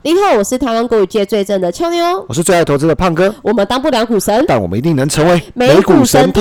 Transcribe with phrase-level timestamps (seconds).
[0.00, 6.40] 你好，我是台湾国语界最正的俏妞，我是最爱投资的胖哥，我们当不了股神，但我们一定能成为美股神偷。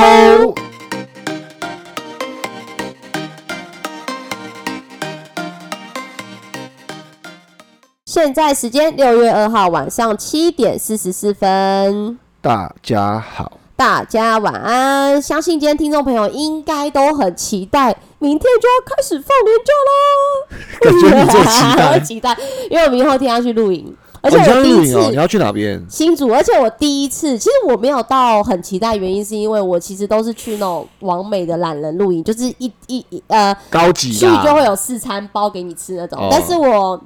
[8.06, 15.20] 现在时间六月二号晚上七点四十四分，大家好，大家晚安。
[15.20, 19.30] 相信今天听众朋友应该都很期待，明天就要开始放
[20.82, 22.38] 感觉你最期年假待喽，期待，
[22.70, 25.86] 因为我明后天要去露营，而且第一次露哦，你要去哪边？
[25.90, 36.20] 新竹，而且我第一次，其实我没有到很期待，原因是因为我其实都是去那种完美的懒人露营，就是一一一呃高级去的，就会有四餐包给你吃那种。
[36.20, 37.00] 哦但是我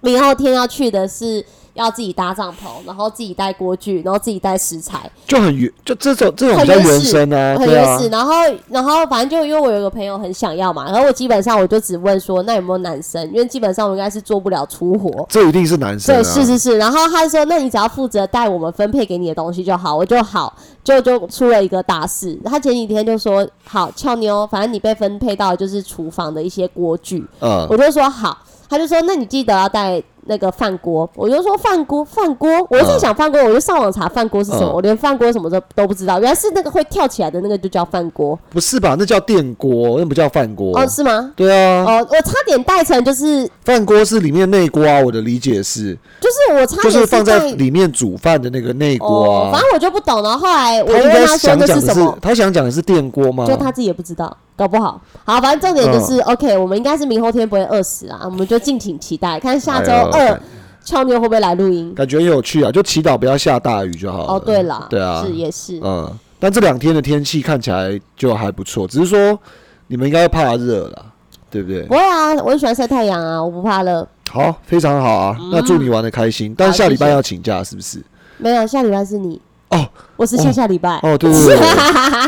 [0.00, 8.32] 明后天要去的是要自己搭帐篷，然后自己带锅具，然后自己带食材，就很原，就这种这种很比较原生啊，很原始。，然后
[8.68, 15.26] 然后反正就因为我有个朋友很想要嘛，然后我基本上我就只问说那有没有男生，因为基本上我应该是做不了出活。
[15.28, 16.78] 这一定是男生对，啊，是是是。
[16.78, 22.38] 然后他说：“那你只要负责带我们分配给你的东西就好。”我就好，就就出了一个大事。
[22.44, 28.38] 他前几天就说：“好，俏妞，反正你被分配到的就是厨房的一些锅具。”嗯，我就说好，
[28.68, 38.96] 他就说：“那你记得要带那个饭锅。”我就说：“饭锅，饭锅。”我就在想饭锅，我就上网查饭锅是什么，嗯我连饭锅什么都都不知道，原来是那个会跳起来的那个就叫饭锅不是吧？
[38.98, 40.78] 那叫电锅，那不叫饭锅。
[40.78, 41.32] 哦，是吗？
[41.36, 49.62] 对啊，哦，我差点带成就是饭锅是里面内锅啊，我的理解是，就是我差点就是放在带里面煮饭的那个内锅哦，反啊。
[49.62, 50.22] 正我就不懂。
[50.22, 53.46] 了后后来我他应该就问他说想讲的是那是什么，，他想讲的是电锅吗？
[53.46, 55.00] 就他自己也不知道，搞不好。
[55.24, 60.40] 好，反正重点就是、OK，我嗯们应该是明后天不会饿死啊，我们就敬请期待，看下周二
[60.84, 61.94] 俏妞会不会来录音。
[61.94, 64.34] 感觉很有趣啊，就祈祷不要下大雨就好了。
[64.34, 69.38] 哦，对了，对啊，是也是，嗯，但这两天的天气看起来就还不错，只是说
[69.86, 71.06] 你们应该怕热了，
[71.50, 71.94] 对不对不？
[71.94, 74.06] 会啊，我很喜欢晒太阳啊，我不怕热。
[74.30, 76.54] 好，非常好啊，那祝你玩的开心。
[76.56, 78.02] 但好下礼拜要请假是不是？
[78.36, 79.40] 没有，下礼拜是你
[79.74, 80.98] 哦，我是下下礼拜。
[81.02, 81.56] 哦，对对对，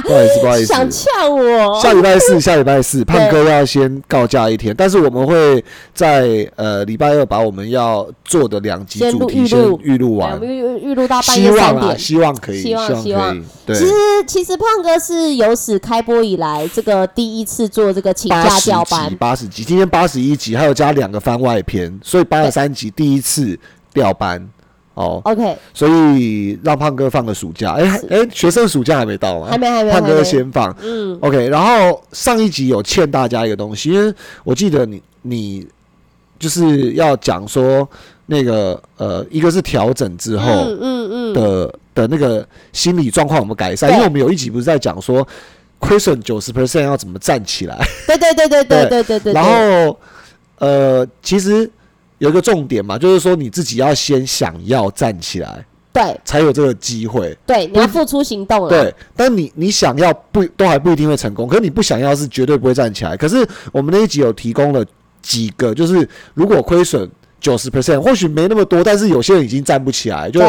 [0.02, 0.66] 不好意思，不好意思。
[0.66, 1.80] 想呛我？
[1.80, 11.98] 下礼拜四，下礼拜四，胖哥要先告假一天，但是我们会在呃礼拜二把我们要做的两集主题先预录完们，预预录到半希望啊，夜三点。
[11.98, 13.84] 希望可以，希望希望可以，对其。
[13.86, 13.92] 实
[14.26, 23.58] 其实胖哥是有史开播以来这个第一次做这个请假调班，，八十集，今天八十一集，还有加两个番外篇，所以八十三集第一次
[23.94, 24.46] 调班
[24.96, 27.72] 哦，OK，所以让胖哥放个暑假。
[27.72, 29.48] 哎、还哎、学生暑假还没到吗？
[29.50, 30.74] 还没还没胖哥先放。
[30.82, 35.68] 嗯，OK，然后上一集有欠大家一个东西，因为我记得你你
[36.38, 37.86] 就是要讲说
[38.24, 45.26] 那个呃，一个是调整之后嗯嗯嗯，的、的那个心理状况有没有改善，因为我们有一集不是在讲说
[45.78, 48.64] 亏损九十 percent 要怎么站起来，对对对对。
[48.64, 49.32] 对对对 对。
[49.34, 49.98] 然后
[50.58, 51.70] 呃，其实
[52.18, 57.36] 有一个重点嘛，就是说你自己要先想要站起来，对才有这个机会。
[57.46, 58.68] 对，你要付出行动了。
[58.68, 63.16] 对，但你你想要不都还不一定会成功，可是你不想要是绝对不会站起来。
[63.16, 64.84] 可是我们那一集有提供了
[65.20, 67.08] 几个，就是如果亏损
[67.40, 70.40] 九十 percent，或许没那么多，但是有些人已经站不起来，就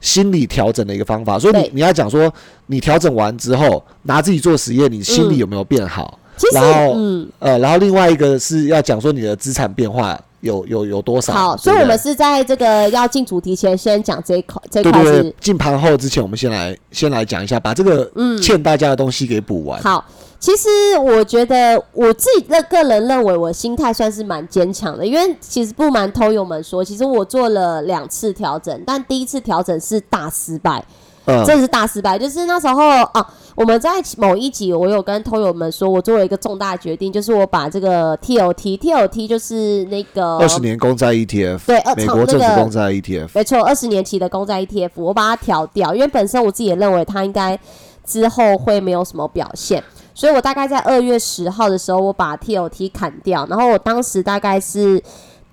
[0.00, 1.38] 心理调整的一个方法。
[1.38, 2.32] 所以你你要讲说，
[2.66, 6.18] 你调整完之后拿自己做实验，你心理有没有变好？
[6.52, 11.34] 然后嗯，呃，然后另外一个是要讲说你的资产变化有有有多少？
[11.34, 19.82] 好，所以我们是在这个要进主题前先讲这一块，这一块是进盘后之前，我们先来先来讲一下，把这个嗯欠大家的东西给补完。
[19.82, 20.02] 好。
[20.38, 20.68] 其实
[20.98, 30.84] 我觉得我自己的个人认为，我心态算是蛮坚强的，因为其实不瞒偷友们说，其实我做了两次调整，但第一次调整是大失败，
[31.26, 32.18] 嗯，真的是大失败。
[32.18, 47.58] 就是那时候啊，我们在某一集我有跟偷友们说，我做了一个重大决定，就是我把这个 TOT，TOT 就是那个二十年公债 ETF，对呃美国那个政府公债 ETF，没错，二十年期的公债 ETF，我把它调掉，因为本身我自己也认为它应该
[48.04, 49.82] 之后会没有什么表现，
[50.14, 55.02] 所以我大概在二月十号的时候，我把 TOT 砍掉，然后我当时大概是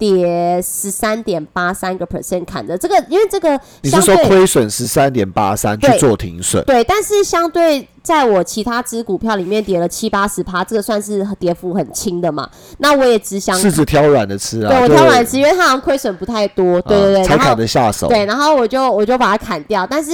[0.04, 6.62] 跌十三点八三个 percent 砍的，这个因为这个你是说亏损十三点八三去做停损？
[6.66, 18.10] 对，但是相对在我其他只股票里面跌了七八十趴，这个算是跌幅很轻的嘛，那我也只想柿子挑软的吃啊，对我挑软的吃，因为它好像亏损不太多，对对对，啊才砍得下手。
[18.10, 20.12] 对，然后我就我就把它砍掉，但是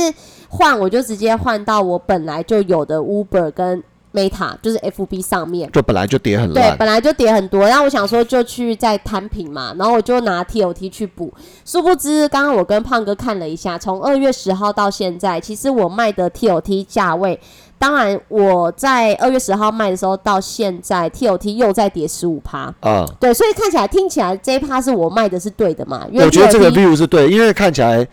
[0.49, 3.83] 换我就直接换到我本来就有的 Uber 跟
[4.13, 5.71] Meta，就是 FB 上面。
[5.71, 11.33] 就本来就跌很对，烂，本来就跌很多，然后我想说就去再摊平嘛，然后我就拿 TOT 去补，
[11.65, 17.39] 殊不知刚刚我跟胖哥看了一下，从二月十号到现在，其实我卖的 TOT 价位，
[17.77, 28.07] 当然我在二月十号卖的时候到现在 TOT 又在跌十五趴，啊、对，所以看起来听起来这一趴是我卖的是对的嘛，因为我觉得这个 TOT view 是对，因为看起来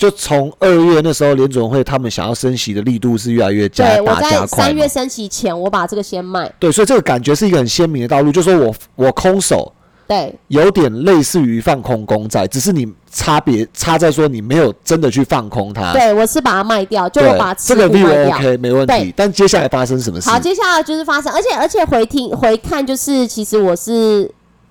[0.00, 4.88] 就从二月那时候联准会他们想要升息的力度是越来越加对我在大加快嘛三月。
[4.88, 9.70] 升息前，我把这个先卖，对，所以这个感觉是一个很鲜明的道路，就说我我空手
[10.08, 15.92] 对有点类似于放空公债，只是你差别差在说你没有真的去放空它。
[15.92, 18.36] 对，我是把它卖掉，就我把持这个股卖 view 掉。
[18.38, 20.30] OK 没问题对，但接下来发生什么事？
[20.30, 24.28] 好，接下来就是发生，而且而且回听回看，就是其实我是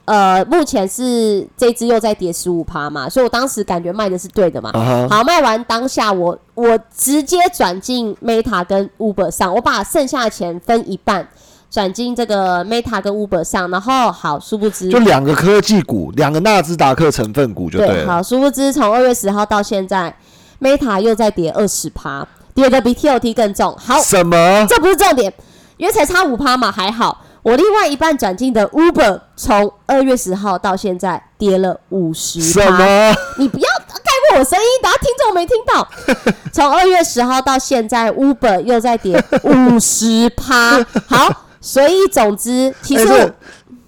[0.09, 4.71] 呃，目前是这只又在跌十五趴嘛，所以我当时感觉卖的是对的嘛。
[5.07, 11.27] 好，卖完当下我我直接转进 Meta 跟 Uber 上，我把剩下的钱分一半
[11.69, 18.11] 转进这个 Meta 跟 Uber 上，然后好，殊不知就两个科技股，两个纳斯达克成分股就对了。
[18.11, 20.11] 好，殊不知从二月十号到现在
[20.59, 23.77] ，Meta 又在跌二十趴，跌的比 TOT 更重。
[23.77, 24.65] 好，什么？
[24.67, 25.31] 这不是重点，
[25.77, 27.21] 因为才差五趴嘛，还好。
[27.41, 33.15] 我另外一半转进的 Uber 从二月十号到现在跌了五十趴，什么？
[33.37, 35.87] 你不要盖过我声音，等下听众没听到。
[36.51, 40.83] 从二月十号到现在，Uber 又在跌五十趴。
[41.07, 43.31] 好，所以总之，其实我、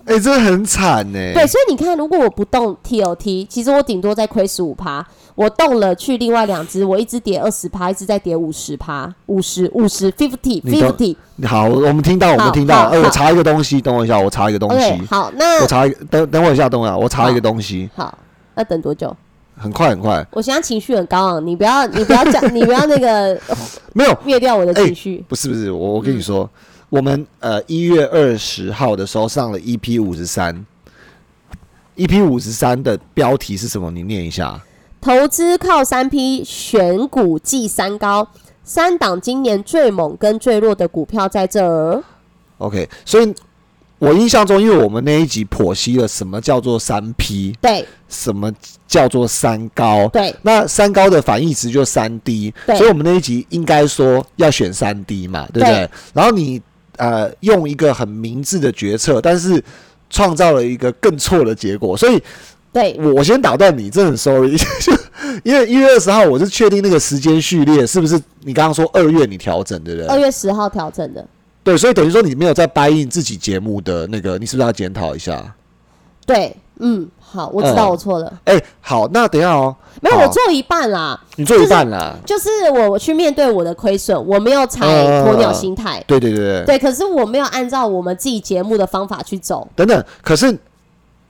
[0.06, 5.06] 哎这哎、这很惨呢、对，所以你看，如果我不动 TOT，其实我顶多再亏十五趴。
[5.34, 11.16] 我动了去另外两只，我一只跌二十趴，一只再跌五十趴，五十五十 fifty fifty。
[11.48, 12.90] 好，我们听到，我们听到。
[12.90, 15.02] 哎、我查一个东西，等我一下，我查一个东西。
[15.10, 18.16] 好，那我查一个，等等我一下，等我一下，我查一个东西，好，
[18.56, 19.16] 那等多久？
[19.58, 20.26] 很快很快。
[20.32, 23.40] 我现在情绪很高昂，你不要，你不要讲，你不要那个
[23.94, 25.24] 没有， 灭掉我的情绪。
[25.28, 30.66] 不是不是，我我跟你说，嗯我们呃一月二十号的时候上了 EP 五十三
[31.96, 33.90] ，EP 五十三的标题是什么？
[33.90, 34.62] 你念一下。
[35.00, 38.28] 投资靠三 P，选股记三高，
[38.66, 42.04] 三档今年最猛跟最弱的股票在这儿。
[42.58, 43.34] OK，所以
[43.98, 48.52] 我印象中，因为我们那一集剖析了什么叫做三 P，对什么
[48.86, 50.10] 叫做三高。
[50.10, 55.88] 对那三高的反义词就三 D，所以我们那一集应该说要选三 D 嘛，对不对？
[55.88, 56.62] 对然后你
[57.02, 59.62] 呃用一个很明智的决策，但是
[60.08, 62.22] 创造了一个更错的结果，所以
[62.72, 64.94] 对我我先打断你，真的很 sorry，就
[65.44, 70.20] 因为一月二十号我是确定那个时间序列是不是你刚刚说二月你调整对不二？
[70.20, 71.26] 月十号调整的。
[71.64, 75.54] 对，所以等于说你没有在掰印自己节目的那个，你是不是要检讨一下？
[76.26, 81.18] 对，嗯，好，我知道嗯我错了，哎、好，那等一下哦，没有，我做一半啦。
[81.38, 82.14] 你做一半啦。
[82.26, 86.04] 就是我我去面对我的亏损，我没有踩嗯鸵鸟心态。
[86.06, 89.66] 对对对对，对，可是我没有按照我们自己节目的方法去走。
[89.78, 90.54] 等等，可是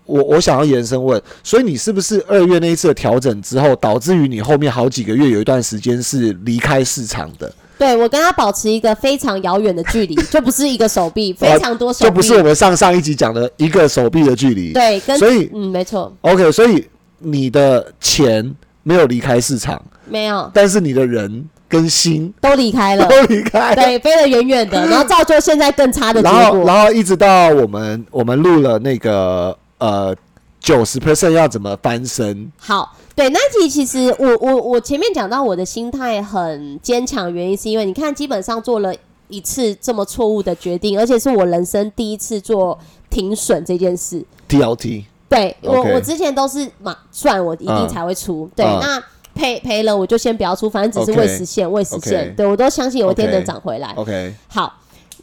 [0.05, 14.71] 我我想要延伸问，所以你是不是二月那一次的调整之后，导致于你后面好几个月有一段时间是离开市场的，对我跟他保持一个非常遥远的距离，就不是一个手臂， 非常多手臂，就不是我们上上一集讲的一个手臂的距离。
[14.71, 16.87] 对，跟所以嗯，没错，OK，所以
[17.17, 20.47] 你的钱没有离开市场，没有。
[20.53, 23.73] 但是你的人跟心都离开了，都离开。
[23.73, 30.15] 对，飞得远远的， 然后造就现在更差的结然后，然后一直到我们我们录了那个呃
[30.61, 38.93] 九十 percent 要怎么翻身，好，对那其其实我我我前面讲到我的心态很坚强，原因是因为你看，基本上做了
[39.27, 42.77] 一次这么错误的决定，而且是我人生第一次做
[43.09, 44.23] 停损这件事。
[44.47, 48.49] TLT 对我我之前都是嘛赚，我一定嗯才会出。
[48.55, 48.79] 对，嗯。
[48.81, 49.03] 那
[49.33, 52.35] 赔赔了我就先不要出，反正只是未实现，未实现。
[52.35, 53.93] 对我都相信有一天能涨回来。
[53.95, 54.73] OK，好，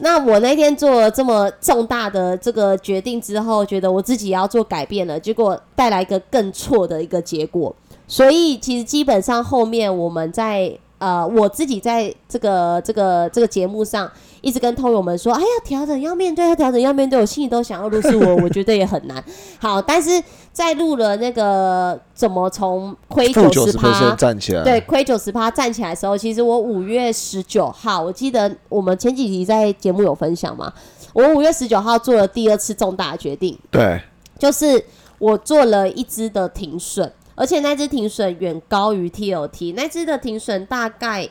[0.01, 7.75] 那我那天做了这么重大的这个决定之后，觉得我自己要做改变了，结果带来一个更错的一个结果。
[8.07, 14.09] 所以其实基本上后面我们在呃我自己在这个这个这个节目上
[14.41, 19.23] 一直跟通友们说，哎呀调整要面对，要调整要面对，我心里都想要，如是我，我觉得也很难。
[19.59, 20.23] 好，但是
[20.59, 30.73] 在录了那个怎么从亏负九十趴站起来，对，亏九十趴站起来的时候，其实我五月十九号，我记得我们前几集在节目有分享嘛，
[31.13, 34.01] 我五月十九号做了第二次重大的决定，对。
[34.37, 34.83] 就是
[35.17, 41.29] 我做了一只的停损，而且那只停损远高于 TLT，那只的停损大概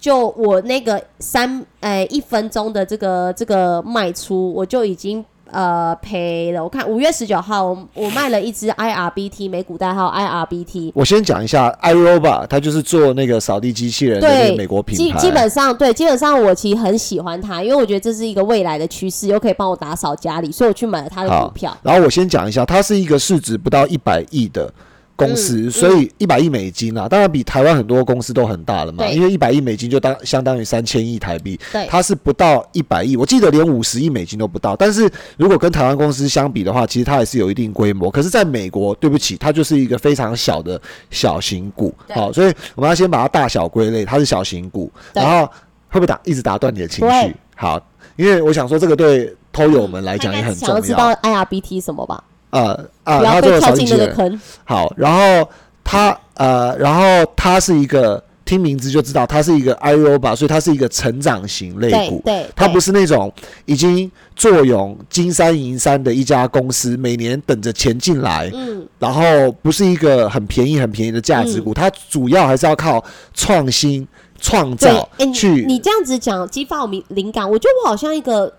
[0.00, 15.18] 就我那个三呃一分钟的这个这个卖出，我就已经呃赔了，我看五月十九号我我卖了一只 IRBT 美股代号 IRBT，我先讲一下 iRobot，它就是做那个扫地机器人对美国品牌。
[15.18, 24.72] 基基本上对，基本上我其实很喜欢它，因为我觉得这是一个未来的趋势，又可以帮我打扫家里，所以我去买了它的股票。，然后我先讲一下，它是一个市值不到一百亿的
[25.18, 34.76] 公司，嗯所以一百亿美金啊，当然比台湾很多公司都很大了嘛，对因为一百亿美金就当相当于三千亿台币，对它是不到一百亿，我记得连五十亿美金都不到。
[34.76, 38.08] 但是如果跟台湾公司相比的话，其实它还是有一定规模。
[38.08, 45.44] 可是，在美国，对不起，它就是一个非常小的小型股，对好，所以我们要先把它大小归类，它是小型股，对然后
[45.88, 47.36] 会不会打一直打断你的情不会绪？
[47.56, 47.80] 好，
[48.14, 52.22] 因为我想说这个对偷友们来讲也很重要知道 IRBT 什么吧？
[52.50, 52.72] 呃
[53.04, 54.40] 啊，不要然后这被跳进个扫地机器人那个坑。
[54.64, 55.50] 好，然后
[55.84, 62.22] 他呃，然后他是一个听名字就知道他是一个 iRobot，所以它是一个成长型类股。
[62.24, 63.30] 对对，它不是是那种
[63.66, 74.08] 已经坐拥金山银山的一家公司，每年等着钱进来，嗯，然后不是一个很便宜、很便宜的价值股，它主要还是要靠创新、
[74.40, 78.50] 创造，去你这样子讲激发我灵灵感，我觉得我好像一个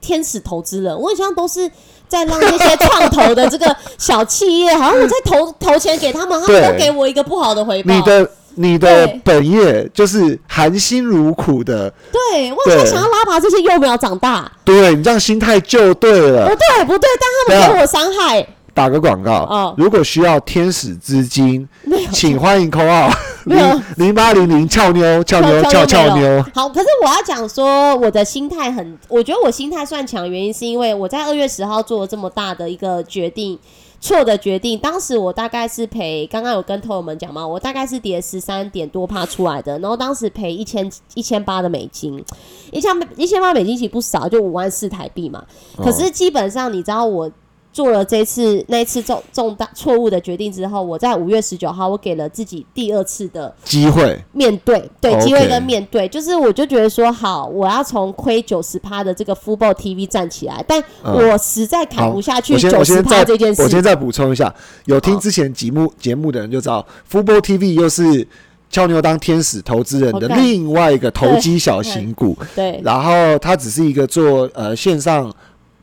[0.00, 1.70] 天使投资人，我好像都是。
[2.08, 7.94] 在让这些创投的这个小企业，好像我在投 投钱给他们，他们都给我一个不好的回报。
[7.94, 16.48] 你的你的本业就是含辛茹苦的，对我好想要拉拔这些幼苗长大，对你这样心态就对了。
[16.48, 16.56] 不。
[16.56, 19.74] 对不对，但他们给我伤害，打个广告，哦。
[19.76, 21.68] 如果需要天使资金，
[22.12, 26.44] 请欢迎 call out 没有零零八零零俏妞俏妞俏俏妞。
[26.54, 33.58] 好，可是我要讲说，我的心态很，我觉得我心态算强，原因是因为我在二月十号做了这么大的一个决定，
[34.00, 34.78] 错的决定。
[34.78, 42.22] 当时我大概是赔，刚刚有跟朋友们讲嘛，我大概是跌十三点多趴出来的，然后当时赔一千一千八的美金，
[42.70, 45.44] 一千一千八美金其实不少，就五万四台币嘛。
[45.76, 47.30] 可是基本上你知道我。
[47.72, 61.28] 做了这次那一次重重大错误的决定之后，我在五月十九号，我给了自己第二次的机会，面对，对机会跟面对，就是我就觉得说，好，我要从亏九十趴的这个 Football TV 站起来，但嗯。
[61.28, 63.60] 我实在扛，不下去我先九十趴这件事。
[63.60, 64.54] 我先再补充一下，
[64.86, 68.26] 有听之前节目节目的人就知道，Football TV 又是
[68.70, 75.30] 俏妞当天使投资人的另外一个投机小型股，对，然后它只是一个做呃线上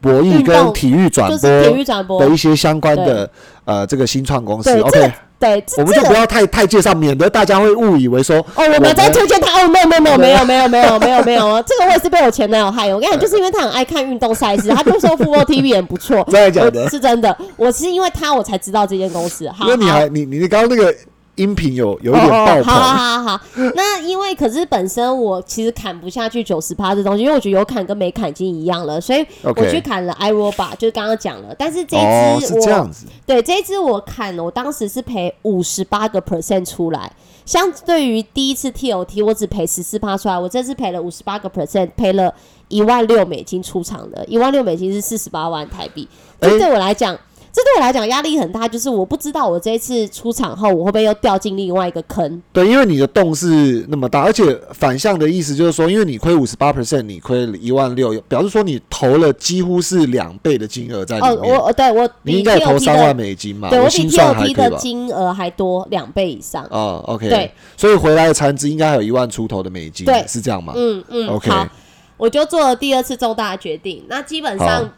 [0.05, 3.27] 博弈跟体育转播体育转播的，一些相关的
[3.65, 5.11] 呃这个新创公司，OK。
[5.37, 12.95] 对，我们就不要太太介绍，免得大家会误以为说哦，我们在推荐他哦，没有没有没有没有没有没有没有没有 哦，这个我也是被我前男友害的。
[12.95, 19.49] 我跟你讲，就是因为他很爱看运动赛事，他就说 Football TV 很不错， 真的假的是真的，我是因为他我才知道这间公司。
[19.49, 20.95] 好，因为你还你你你刚刚那个
[21.35, 23.41] 音频有有一点爆哦好好，好好，
[23.75, 31.53] 那因为可是本身我其实砍不下去九十趴这东西，因为我觉得有砍跟没砍已经一样了，所以我去砍了 iRobot，就是刚刚讲了。
[31.57, 37.11] 但是这只我、是这样子，对这一只我砍了，我当时是赔五十八个 percent 出来。
[37.45, 42.33] 相对于第一次 TOT，我只赔十四趴出来，我这次赔了五十八个 percent，赔了
[42.69, 46.07] 一万六美金出场的，一万六美金是四十八万台币，
[46.39, 47.15] 这诶对我来讲。
[47.55, 52.41] 这对我来讲压力很大，就是我不知道我这一次出场后，我会不会又掉进另外一个坑。
[52.51, 54.43] 对，因为你的洞是那么大，而且
[54.73, 61.55] 反向的意思就是说，因为你亏五十八 percent，你亏一万六，表示说你投了几乎是两倍的金额在哦，里面。
[61.57, 63.69] 我对我你应该投三万，美金嘛？
[63.69, 64.69] 对我比心算还 TOT 可以吧？
[64.69, 66.67] 的金额还多两倍以上。
[66.69, 70.73] 哦，OK，对，所以回来的残值应该还有一万出头的美金，对是这样吗？
[70.75, 71.65] 嗯嗯 OK 好，
[72.17, 74.03] 我就做了第二次重大的决定。
[74.09, 74.89] 那基本上，我、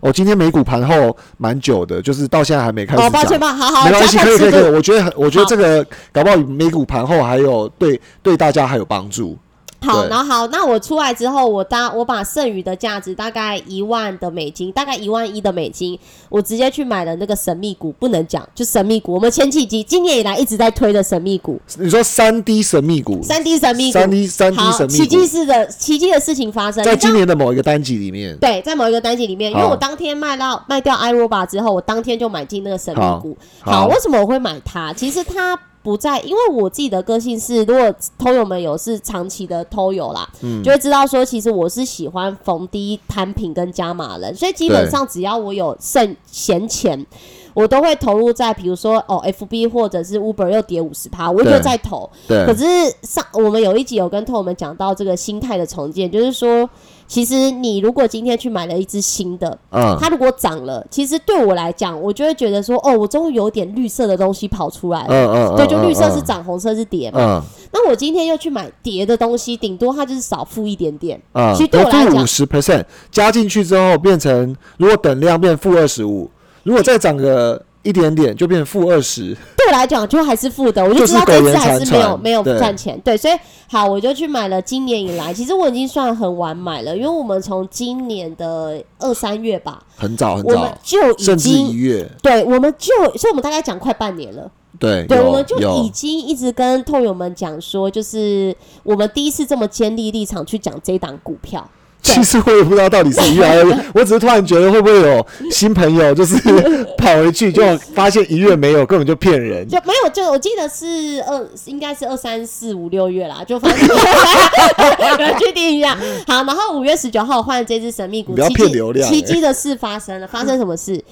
[0.00, 3.12] 哦今天美股盘后蛮久的，就是到现在还没开始哦，讲。
[3.12, 4.70] 抱歉吧，好好，没关系，可以可以可以。
[4.70, 9.36] 我觉得，我觉得这个搞不好美股盘后还有对对大家还有帮助。
[9.82, 19.14] 好，然后好，那我出来之后，我大我把剩余的价值大概一万的美金，大概一万一的美金，我直接去买了那个神秘股，不能讲，就神秘股。
[19.14, 33.36] 我们前几集今年以来一直在推的神秘股，你说三 D 神秘股，三 D 神秘股，三 D 三 D 好，神秘奇迹股，式的奇迹的事情发生，在今年的某一个单集里面，对，在某一个单集里面，因为好我当天卖到卖掉 iRobot 之后，我当天就买进那个神秘股。
[33.60, 33.72] 好。
[33.72, 34.92] 好，好为什么我会买它？
[34.92, 47.06] 其实它不在，因为我自己的个性是，如果偷友们有是长期的偷友啦，嗯就会知道说，其实我是喜欢逢低摊平跟加码人，所以基本上只要我有剩闲钱。
[47.52, 52.08] 我都会投入在，比如说哦，FB 或者是 Uber 又跌五十趴，我就在投。
[52.28, 52.64] 对可是
[53.02, 56.70] 上我们有一集有跟偷友们讲到这个心态的重建，就是说，
[57.10, 65.08] 其实你如果今天去买了一只新的，嗯，它如果涨了，其实对我来讲，我就会觉得说，哦，我终于有点绿色的东西跑出来了。
[65.08, 67.18] 嗯嗯，对，就绿色是嗯，涨，红色是跌嘛。
[67.20, 71.20] 嗯，那那我今天又去买跌的东西，顶多它就是少付一点点。
[71.32, 76.30] 啊，其实对我来讲五十 percent 加进去之后变成，如果等量变负二十五，
[76.62, 83.00] 如果再涨个一点点就变负二十，对我来讲就还是负的，我就就是知道这次还是没有没有对赚钱。
[83.00, 83.34] 对，所以
[83.68, 84.60] 好，我就去买了。
[84.60, 94.50] 今年以来，其实我已经算很晚买了，因为我们从今年的二三月吧，很早很我们早，就已甚至一经月，对，我们就所以我们大概讲快半年了。
[94.78, 101.68] 对，对，我们就已，经一直跟透友们讲说，就是我们第一次这么坚定立场去讲这档股票。
[102.02, 106.36] 对其实我也不知道到底是一月还是二月， 我只是突然觉得会不会有新朋友就是
[106.96, 107.62] 跑回去，就
[107.94, 109.68] 发现一月没有，根本就骗人。
[109.68, 113.88] 就没有，就我记得是二，应该是二三四五六月啦，就反正
[115.38, 115.94] 确定一下。
[116.26, 121.02] 好，然后五月十九号换这只神秘股，你不要奇迹骗流量欸奇迹的事发生了，发生什么事？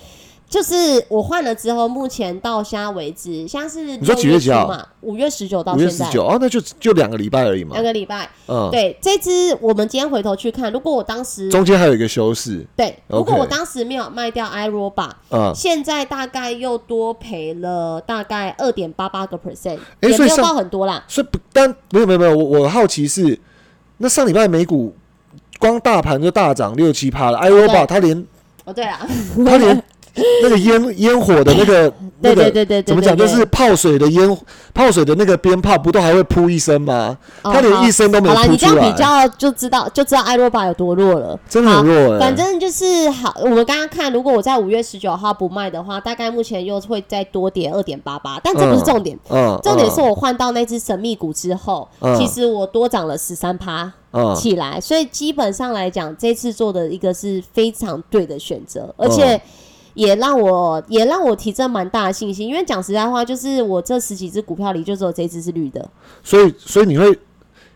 [0.48, 0.74] 就是
[1.08, 4.88] 我换了之后，目前到现在为止，像是你说六几月几号？
[5.02, 7.84] 五月十九到五月十九哦，那就就两个礼拜而已嘛两。
[7.84, 8.28] 个礼拜。
[8.48, 12.66] 嗯，对，这只我们今天回头去看，如果我当时中间还有一个修饰。
[12.74, 21.04] 对，如果 OK 我当时没有卖掉 iRoba，嗯，现在大概又多赔了大概二点八八个 percent，诶所以上也没有到很多啦。
[21.06, 23.38] 所以不，但没有没有没有，我我好奇是，
[23.98, 24.94] 那上礼拜美股
[25.58, 28.26] 光大盘就大涨六七趴了，iRobot 它连
[28.64, 29.06] 哦，对啊，
[29.46, 29.82] 它连
[30.42, 34.38] 那个烟烟火的那个那个怎么讲，就是泡水的烟
[34.74, 37.16] 泡水的那个鞭炮，不都还会噗一声吗？
[37.42, 41.38] 哦它连一声都没好啦，你这样比较就知道就知道艾洛巴有多弱了。
[41.48, 52.16] 真的很弱哎、反正就是好，我们刚刚看，如果我在五月十九号不卖的话，大概目前又会再多跌二点八八，但这不是重点，嗯，重点是嗯我换到那只神秘股之后，嗯。
[52.16, 54.34] 其实我多涨了十三趴嗯。
[54.34, 59.10] 起来，所以基本上来讲，这次做的一个是非常对的选择，而嗯。
[59.10, 59.40] 且。
[59.98, 65.84] 也让我也让我提振蛮大的信心，因为讲实在话，就是我这十几只股票里，就只有这一只是绿的。
[66.22, 67.18] 所以所以你会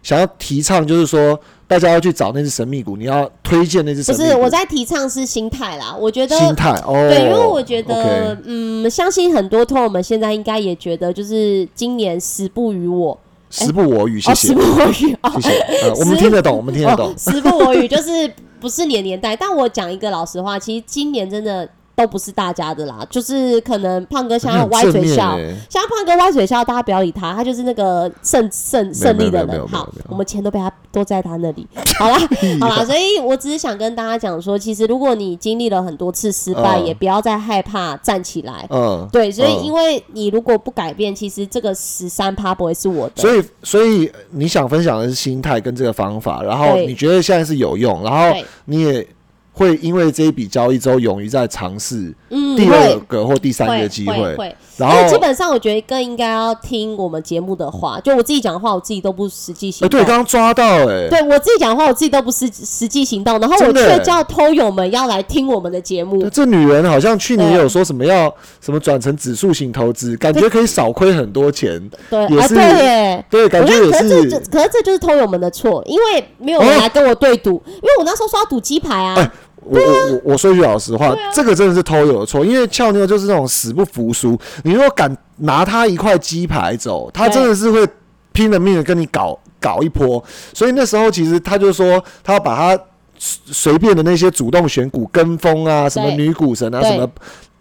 [0.05, 1.37] 想要提倡，就是说
[1.67, 4.31] 大家要去找那只神秘股，你要推荐那只不神秘股。
[4.31, 13.19] 是我在提倡是心态啦，我觉得心态哦，对，因为我觉得嗯，相信很多朋友们现在应该也觉得，就是今年时不与我，
[13.51, 19.35] 时不我与，谢哦，谢时不我与哦， 谢谢，呃，我们听得懂，我们听得懂哦，，时不我与就是不是你的年代。
[19.35, 21.69] 但我讲一个老实话，其实今年真的
[22.03, 29.67] 都不是大家的啦，就是可能胖哥想要歪嘴笑，欸像胖哥歪嘴笑，大家不要理他，他就是那个胜胜胜利的人。
[29.69, 31.67] 好，我们钱都被他都在他那里。
[31.99, 32.19] 好啦，
[32.61, 38.67] 好啦，所以我只是想跟大家讲说，其实如果你经历了很多次失败，嗯也不要再害怕站起来。
[38.71, 43.23] 嗯，对，所以嗯因为你如果不改变，其实这个十三趴不会是我的。
[43.23, 49.07] 所以，所以你想分享的是心态跟这个方法，然后你觉得现在是有用，然后，你也
[49.53, 54.57] 会因为这一笔交易之后，勇于再尝试嗯，第二会个或第三会个机会会。
[54.79, 60.01] 然后基，本上我觉得更应该要听我们节目的话，就我自己讲的话，我自己都不实际行哎，动。
[60.01, 66.31] 对，刚刚抓到，哎，对我自己讲的话，我自己都不实实际行动，然后我却叫偷友们要来听我们的节目对，。
[66.31, 73.25] 这女人好像去年有说什么要什么转成指数型投资，感觉可以少亏很多钱，对啊，也是对耶。
[73.31, 79.31] 对，感我觉可是这可是这就是偷友们的错，因为没有人来跟我对赌，因为我那时候说要赌鸡排啊哎。
[79.65, 84.39] 我我我我说句老实话，这个真的是偷有的错，因为俏妞就是那种死不服输。
[84.65, 87.87] 你如果敢拿他一块鸡排走，他真的是会
[88.33, 90.23] 拼了命的跟你搞搞一波。
[90.53, 92.85] 所以那时候其实他就说，他要把他
[93.19, 93.41] 随
[93.73, 97.09] 随便的那些主动选股跟风啊，什么女股神啊，什么。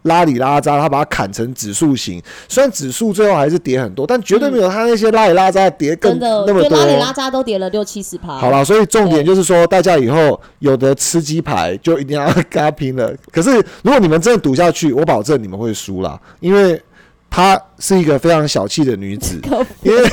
[0.03, 6.69] 拉里拉扎，他把它砍成指数型，虽然指数最后还是跌很多，但绝对没有他那些拉里拉扎跌更那么多。
[6.69, 8.37] 就拉里拉扎都跌了六七十趴。
[8.37, 13.13] 好了，所以重点就是说，大家以后有的吃鸡排就一定要跟他拼了。
[13.31, 13.51] 可是
[13.83, 16.81] 如果你们真的赌下去，我保证你们会输啦，因为
[17.29, 19.39] 她是一个非常小气的女子，
[19.83, 20.09] 因为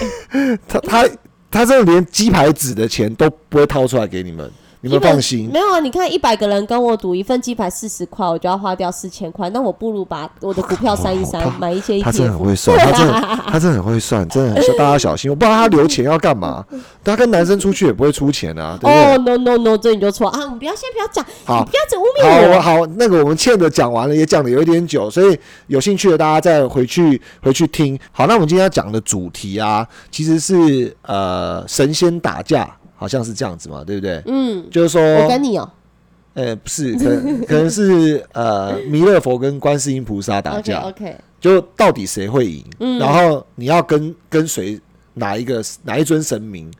[0.69, 1.09] 她她
[1.51, 5.49] 她真的连鸡排纸的钱都不会掏出来给你们，你们放心。
[5.53, 12.39] 没有啊，你看一百个人跟我赌一份鸡排四十块，我就要花掉四千块，那我不如把我的股票删一删他，买一些他真的很。
[12.39, 13.13] 会算，他真的
[13.49, 15.31] 他真的很会算，真的很大家小心。
[15.31, 16.65] 我不知道他留钱要干嘛，
[17.05, 18.79] 他跟男生出去也不会出钱啊？
[18.83, 20.41] 哦、no no no，这你就错啊！
[20.45, 22.57] 我们不要先不要讲，好你不要只污好，蔑我。
[22.57, 27.99] 我好，那个我们欠的讲完了，也讲的有一点久，所以有兴趣的大家再回去回去听。
[28.13, 34.21] 好，那我们今天要讲的主题啊，其实是呃神仙打架，好像是这样子嘛，对不对？
[34.27, 35.71] 嗯，就是说，我跟你哦、
[36.35, 42.65] 呃，不是，可能 可能是呃弥勒佛跟观世音菩萨打架，OK，就到底谁会赢？
[42.81, 44.79] 嗯然后你要跟跟随
[45.15, 46.71] 哪一个哪一尊神明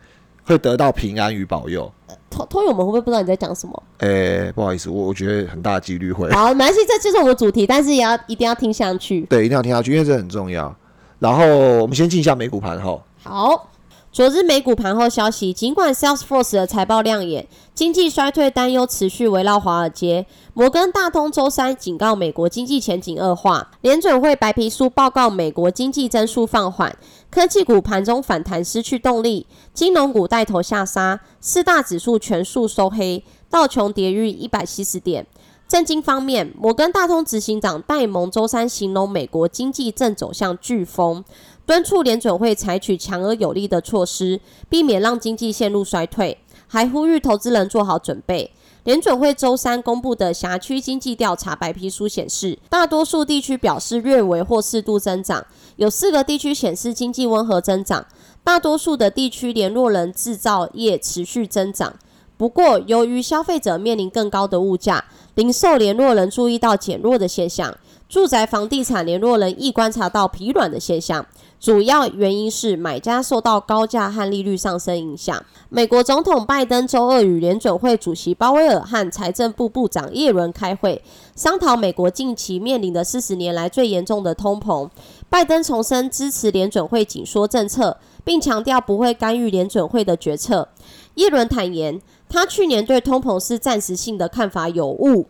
[0.45, 1.91] 会得到平安与保佑？
[2.31, 3.83] 偷偷友们会不会不知道你在讲什么？
[3.99, 6.31] 哎、不好意思，我我觉得很大的几率会。
[6.31, 9.23] 好，没关系，这就是我们主题，但是也要一定要听下去。
[9.23, 10.75] 对，一定要听下去，因为这很重要。
[11.19, 11.47] 然后
[11.79, 13.68] 我们先进一下美股盘后，好，
[14.11, 20.27] 昨日美股盘后消息，尽管 Salesforce 的财报亮眼，经济衰退担忧持续围绕华尔街。
[20.55, 26.97] 摩根大通周三警告美国经济前景恶化，联准会白皮书报告美国经济增速放缓，
[27.31, 35.27] 科技股盘中反弹失去动力，金融股带头下杀，四大指数全数收黑，道琼跌逾一百七十点。
[35.69, 41.23] 震惊方面，摩根大通执行长戴蒙周三形容美国经济正走向飓风。
[41.69, 48.51] 敦促联准会采取强而有力的措施，避免让经济陷入衰退，还呼吁投资人做好准备。
[48.85, 55.45] 联准会周三公布的辖区经济调查白皮书显示，大多数地区表示略微或适度增长，
[55.77, 58.07] 有四个地区显示经济温和增长。
[58.43, 61.95] 大多数的地区联络人制造业持续增长，
[62.39, 65.05] 不过由于消费者面临更高的物价，
[65.35, 67.77] 零售联络人注意到减弱的现象。
[68.09, 71.27] 住宅房地产联络人亦观察到疲软的现象。
[71.61, 75.45] 主要原因是买家受到高价和利率上升影响。
[75.69, 81.03] 美国总统拜登周二与联准会主席鲍威尔和财政部部长耶伦开会，
[81.35, 84.89] 商讨美国近期面临的四十年来最严重的通膨。
[85.29, 90.69] 拜登重申支持联准会紧缩政策，并强调不会干预联准会的决策。
[91.17, 95.27] 耶伦坦言，他去年对通膨是暂时性的看法有误。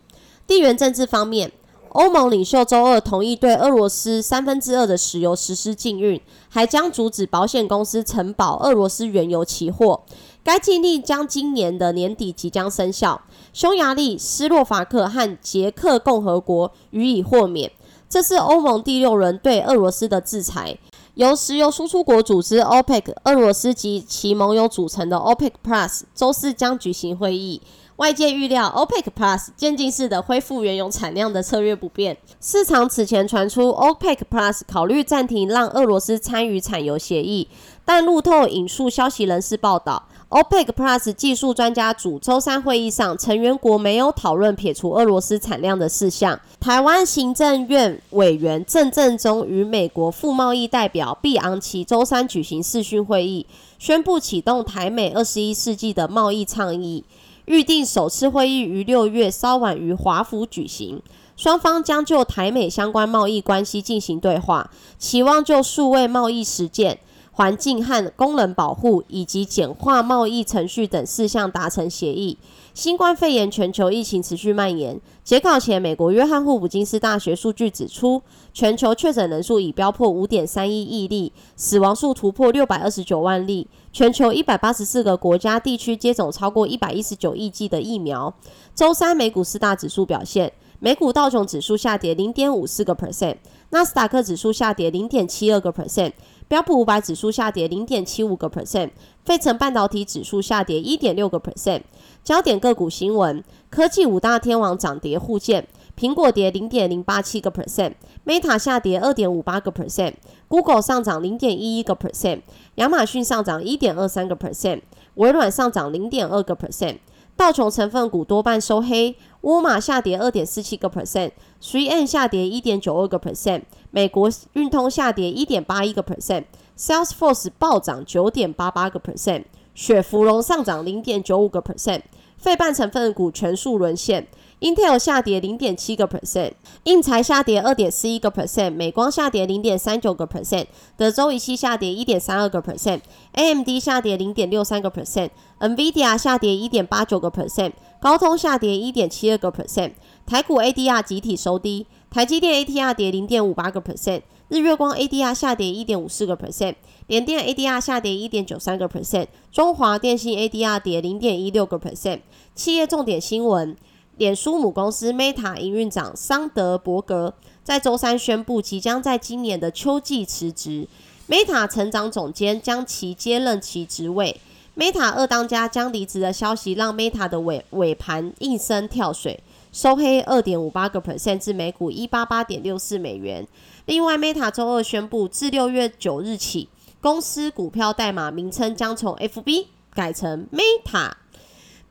[0.47, 1.51] 地缘政治方面。
[1.91, 10.01] 欧盟领袖周二同意对俄罗斯三分之二的石油实施禁运，还将阻止保险公司承保俄罗斯原油期货。
[10.43, 13.21] 该禁令将今年的年底即将生效。
[13.53, 17.71] 匈牙利、斯洛伐克和捷克共和国予以豁免。
[18.09, 20.77] 这是欧盟第六轮对俄罗斯的制裁。
[21.15, 27.61] 由石油输出国组织 OPEC、俄罗斯及其盟友组成的 OPEC Plus 周四将举行会议。
[27.99, 32.15] 外界预料，OPEC Plus 渐进式的恢复原油产量的策略不变。
[32.39, 37.49] 市场此前传出，OPEC Plus 考虑暂停让俄罗斯参与产油协议，
[37.83, 46.39] 但路透引述消息人士报道，OPEC Plus 技术专家组周三会议上，成员国没有讨论撇除俄罗斯产量的事项。
[46.61, 53.45] 台湾行政院委员郑正中与美国副贸易代表毕昂奇周三举行视讯会议，
[53.77, 57.03] 宣布启动台美二十一世纪的贸易倡议。
[57.49, 61.01] 预定首次会议于六月稍晚于华府举行，
[61.35, 66.99] 双方将就台美相关贸易关系进行对话，期望就数位贸易实践、
[67.31, 72.37] 环境和功能保护以及简化贸易程序等事项达成协议。
[72.79, 75.01] 新冠肺炎全球疫情持续蔓延。
[75.21, 78.21] 截稿前，美国约翰霍普金斯大学数据指出，
[78.53, 83.67] 全球确诊人数已飙破五点三一亿例，死亡数突破六百二十九万例。
[83.91, 88.33] 全球一百八十四个国家地区接种超过一百一十九亿剂的疫苗。
[88.73, 93.35] 周三美股四大指数表现，美股道琼指数下跌零点五四个 percent，
[93.71, 96.13] 纳斯达克指数下跌零点七二个 percent。
[96.49, 98.89] 标普五百指数下跌零点七五个 percent，
[99.23, 101.83] 费城半导体指数下跌一点六个 percent。
[102.23, 112.41] 焦点个股新闻：科技五大天王涨跌互见，苹果跌零点零八七个 percent，Meta 下跌二点五八个 percent，Google 上涨零点一一个 percent，
[112.75, 114.81] 亚马逊上涨一点二三个 percent，
[115.13, 116.97] 微软上涨零点二个 percent。
[117.39, 132.01] 道琼成分股多半收黑，沃尔玛下跌二点四七个 percent，3 N 下跌一点九二个 percent，美国运通下跌一点八一个 percent，Salesforce 暴涨九点八八个 percent，雪芙蓉上涨零点九五个 percent，
[132.35, 134.27] 费半成分股全数沦陷。
[134.61, 136.51] Intel 下跌零点七个 percent，
[136.83, 140.65] 印材下跌二点四一个 percent，美光下跌零点三九个 percent，
[140.97, 149.93] 德州仪器下跌一点三二个 percent，AMD 下跌零点六三个 percent，NVIDIA 下跌一点八九个 percent，高通下跌一点七二个 percent，
[150.25, 156.75] 台股 ADR 集体收低，台积电 ADR 跌零点五八个 percent，日月光 ADR 下跌一点五四个 percent，
[157.07, 162.19] 联电 ADR 下跌一点九三个 percent，中华电信 ADR 跌零点一六个 percent，
[162.53, 163.77] 企业重点新闻。
[164.19, 170.85] 脸书母公司 Meta 营运长桑德伯格在周三宣布，即将在今年的秋季辞职。
[171.29, 174.41] Meta 成长总监将其接任其职位。
[174.75, 183.47] Meta 二当家将离职的消息，让 Meta 的尾尾盘应声跳水，收黑二点五八个 percent 至每股一八八点六四美元。
[183.85, 186.67] 另外，Meta 周二宣布，自六月九日起，
[186.99, 191.13] 公司股票代码名称将从 FB 改成 Meta。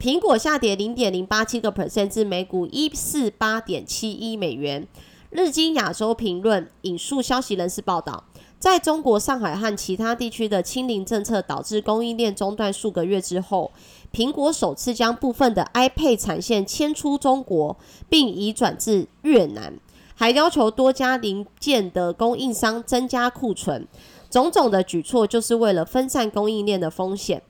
[0.00, 4.86] 苹果下跌零点零八七个 percent 至每股一四八点七一美元。
[5.30, 8.22] 日经亚洲评论引述消息人士报道，
[8.60, 13.72] 在中国上海和其他地区的清零政策导致供应链中断数个月之后，
[14.12, 17.76] 苹果首次将部分的 iPad 产线迁出中国，
[18.08, 19.74] 并移转至越南，
[20.14, 23.88] 还要求多家零件的供应商增加库存。
[24.30, 27.42] 种种的举措就是为了分散供应链的风险。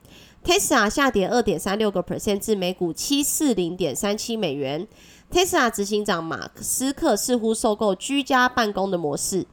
[0.49, 4.89] Tesla 下跌二点三六个 percent 至每股七四零点三七美元。
[5.31, 9.45] Tesla 执行长马斯克似乎受够居家办公的模式，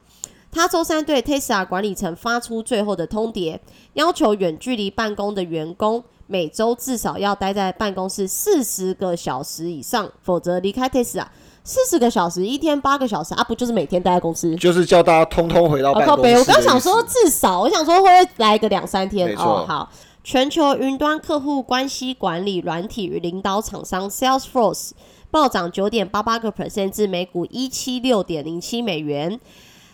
[0.50, 3.58] 他周三对 Tesla 管理层发出最后的通牒，
[3.92, 11.26] 要求远距离办公的员工每周至少要待在办公室四十个小时以上，否则离开 Tesla。
[11.62, 14.56] 四十个小时，一天八个小时啊，不就是每天待在公司？
[14.56, 16.40] 就是叫大家通通回到办公室的意思。
[16.40, 19.66] 我刚想说至少，我想说会来个两三天哦。
[19.68, 19.90] 好，
[20.28, 24.90] 全球云端客户关系管理软体与领导厂商 Salesforce
[25.30, 29.38] 暴涨九点八八个 percent 至每股一七六点零七美元。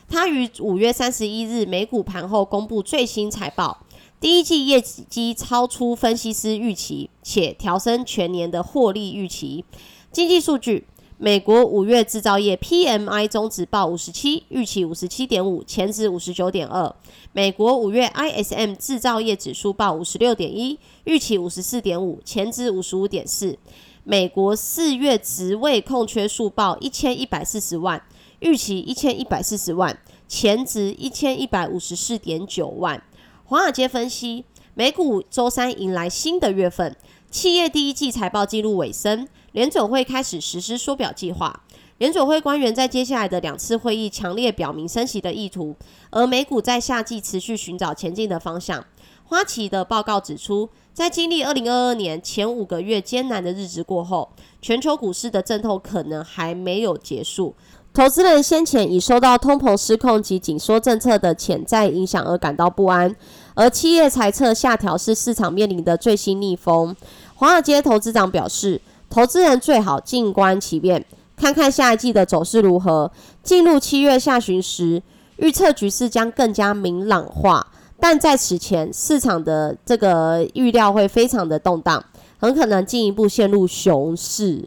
[0.08, 3.84] 它于五月三十一日美股盘后公布最新财报，
[4.18, 9.66] 第一季业绩超出分析师预期，且调升全年的获利预期。
[10.10, 10.86] 经济数据。
[11.24, 16.92] 美国五月制造业 PMI 中值报五十七，预期五十七点五，前值五十九点二。
[17.30, 23.56] 美国五月 ISM 制造业指数报五十六点一，预期五十四点五，前值五十五点四。
[24.02, 28.02] 美国四月职位空缺数报一千一百四十万，
[28.40, 33.00] 预期一千一百四十万，前值一千一百五十四点九万。
[33.44, 36.96] 华尔街分析，美股周三迎来新的月份，
[37.30, 39.28] 企业第一季财报进入尾声。
[39.52, 41.62] 联总会开始实施缩表计划。
[41.98, 45.76] 联总会官员在接下来的两次会议强烈表明升息的意图，
[46.10, 48.84] 而美股在夏季持续寻找前进的方向。
[49.24, 54.28] 花旗的报告指出，在经历二零二二年前五个月艰难的日子过后，
[54.60, 57.54] 全球股市的阵痛可能还没有结束。
[57.94, 63.14] 投资人先前已受到通膨失控及紧缩政策的潜在影响而感到不安，
[63.54, 66.96] 而企业财测下调是市场面临的最新逆风。
[67.36, 68.80] 华尔街投资长表示。
[69.12, 71.04] 投资人最好静观其变，
[71.36, 73.12] 看看下一季的走势如何。
[73.42, 75.02] 进入七月下旬时，
[75.36, 77.66] 预测局势将更加明朗化，
[78.00, 82.02] 但在此前，市场的这个预料会非常的动荡，
[82.38, 84.66] 很可能进一步陷入熊市。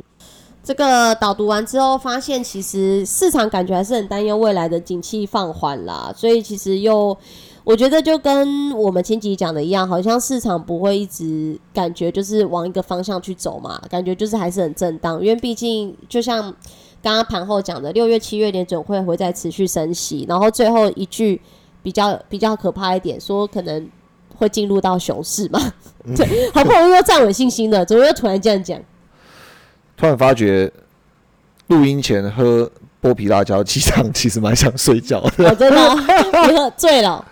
[0.63, 7.17] 这个导读完之后，发现其实市场感觉还是很担忧未来的景气放缓啦，所以其实又。
[7.65, 16.43] 我觉得就跟我们前集讲的一样，好像市场不会一直感觉就是往一个方向去走嘛，感觉就是还是很震荡，因为毕竟就像
[17.01, 21.41] 刚刚盘后讲的，六月、七月联准会会再持续升息，然后最后一句
[21.81, 23.89] 比较比较可怕一点，说可能
[24.37, 25.59] 会进入到熊市嘛，
[26.15, 28.79] 对，好不容易又站稳信心了，怎么又突然这样讲？
[29.97, 30.71] 突然发觉
[31.67, 32.69] 录音前喝
[33.01, 35.49] 剥皮辣椒鸡汤，其实蛮想睡觉的。
[35.49, 35.95] 我真的，
[36.47, 37.25] 你喝醉了。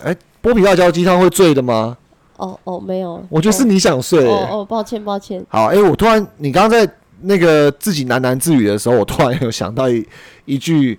[0.00, 1.96] 哎，剥皮辣椒鸡汤会醉的吗？
[2.36, 4.26] 哦哦，没有，我觉得是你想睡。
[4.26, 5.44] 哦哦，抱歉抱歉。
[5.48, 10.04] 好，哎，我突然，你刚刚在那个自己喃喃自语的时候，我突然有想到一
[10.44, 10.98] 一句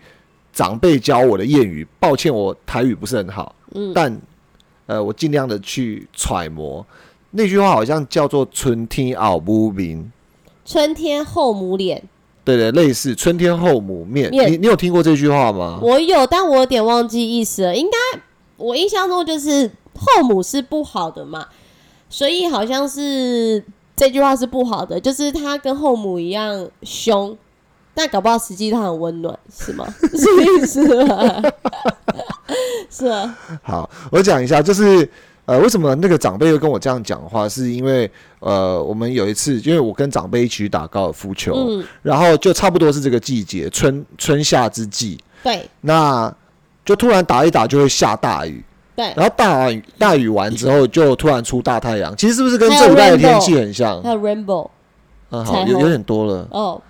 [0.53, 1.85] 长辈教我的谚语。
[1.99, 4.17] 抱歉，我台语不是很好，嗯，但
[4.85, 6.85] 呃，我尽量的去揣摩
[7.31, 10.11] 那句话，好像叫做“春天熬不明”，
[10.65, 12.01] 春天后母脸。
[12.45, 14.29] 对对，类似“春天后母面”。
[14.31, 15.79] 你你有听过这句话吗？
[15.81, 18.19] 我有，但我有点忘记意思了，应该。
[18.63, 21.45] 我印象中就是后母是不好的嘛，
[22.09, 23.61] 所以好像是
[23.93, 27.37] 这句话是不好的，就是他跟后母一样凶，
[27.93, 29.85] 但搞不好实际他很温暖，是吗？
[29.99, 31.43] 是意思吗？
[32.89, 33.37] 是啊。
[33.61, 35.07] 好，我讲一下，就是
[35.45, 46.33] 呃，为什么那个长辈又跟我这样讲话，是因为呃，我们有一次，因为我跟长辈一起去打高尔夫球，嗯，然后就差不多是这个季节，春春夏之际，对，那。
[46.85, 48.63] 就突然打一打就会下大雨，
[48.95, 54.01] 对，然后大雨大雨完之后就突然出大太阳，其实是不是跟这礼拜的天气很像？
[54.03, 54.69] 还有 rainbow，
[55.31, 56.47] 嗯，好，有有点多了。
[56.51, 56.81] 哦，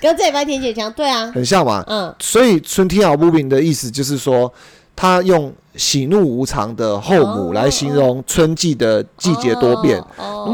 [0.00, 4.52] 跟这礼拜天气很像，对啊，很像嘛，嗯，所以春天好不平的意思就是说，
[4.94, 9.98] 他用喜怒无常的后母来形容春季的季节多变。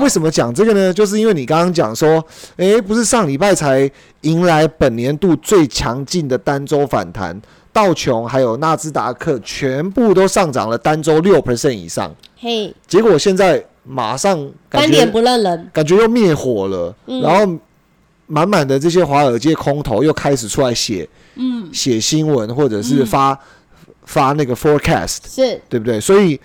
[0.00, 0.92] 为什么讲这个呢？
[0.92, 2.24] 就是因为你刚刚讲说，
[2.56, 7.40] 诶，不是上礼拜才迎来本年度最强劲的单周反弹。
[7.78, 17.56] 道琼还有纳斯达克全部都上涨了单周六 percent 以上，嘿，结果现在马上翻脸不认人，感觉又灭火了，然后
[18.26, 23.38] 满满的这些华尔街空头又开始出来写，嗯，写新闻或者是发
[24.06, 26.00] 发那个 forecast，是对不对？
[26.00, 26.40] 所以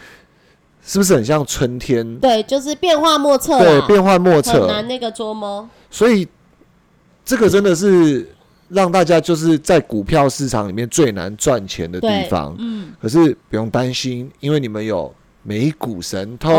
[0.85, 2.19] 是不是很像春天？
[2.19, 5.67] 对，就是变化莫测，对，变化莫测，很难那个捉摸。
[5.89, 6.27] 所以
[7.25, 8.29] 这个真的是。
[8.73, 16.51] 让大家就是在股票市场里面最难赚钱的地方，嗯，可是不用担心，因为你们有美股神偷，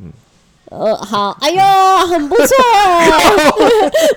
[0.00, 0.10] 嗯，
[0.70, 1.62] 呃，好，哎呦，
[2.06, 3.08] 很不错哎，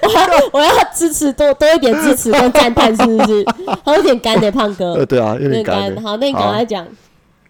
[0.03, 3.45] 我 要我要支持多多一点支持跟赞叹，是不是？
[3.85, 5.63] 还 有点干的胖哥，呃，对啊，有有点。
[5.63, 5.95] 干。
[6.03, 6.85] 好，那你赶快讲。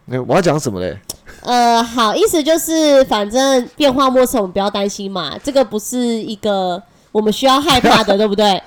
[0.06, 0.98] 那我要讲什么嘞？
[1.42, 8.62] 呃，好，意思就是反正变化莫测，我们不要担心嘛，这个不是一个我们需要害怕的， 对不对？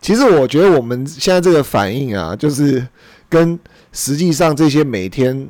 [0.00, 2.86] 其实我觉得我们现在这个反应啊，就是
[3.28, 3.58] 跟
[3.92, 5.48] 实际上这些每天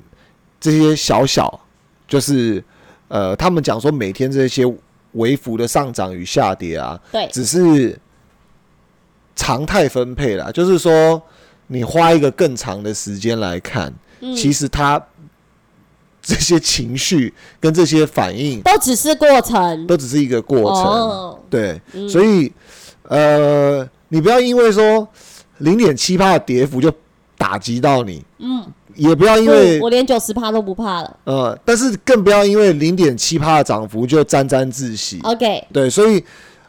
[0.59, 1.61] 这些小小，
[2.07, 2.63] 就是
[3.09, 4.65] 呃，他们讲说每天这些
[5.13, 7.99] 微幅的上涨与下跌啊，对，只是
[9.37, 11.21] 常态分配啦，就是说
[11.67, 15.03] 你花一个更长的时间来看，嗯，其实它
[16.29, 19.87] 这些情绪跟这些反应都只是过程。
[19.87, 20.85] 都只是一个过程。
[20.85, 22.53] 哦，对，嗯所以
[23.05, 25.09] 呃，你不要因为说
[25.59, 26.93] 零点七趴的跌幅就
[27.39, 28.63] 打击到你，嗯，
[28.95, 31.17] 也不要因不为我连九十趴都不怕了。
[31.25, 35.19] 呃，但是更不要因为零点七趴的涨幅就沾沾自喜。
[35.23, 36.23] OK，对，所以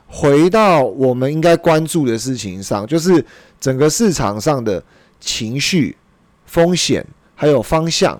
[0.07, 3.25] 回到我们应该关注的事情上，就是
[3.59, 4.81] 整个市场上的
[5.19, 5.97] 情绪、
[6.45, 8.17] 风险还有方向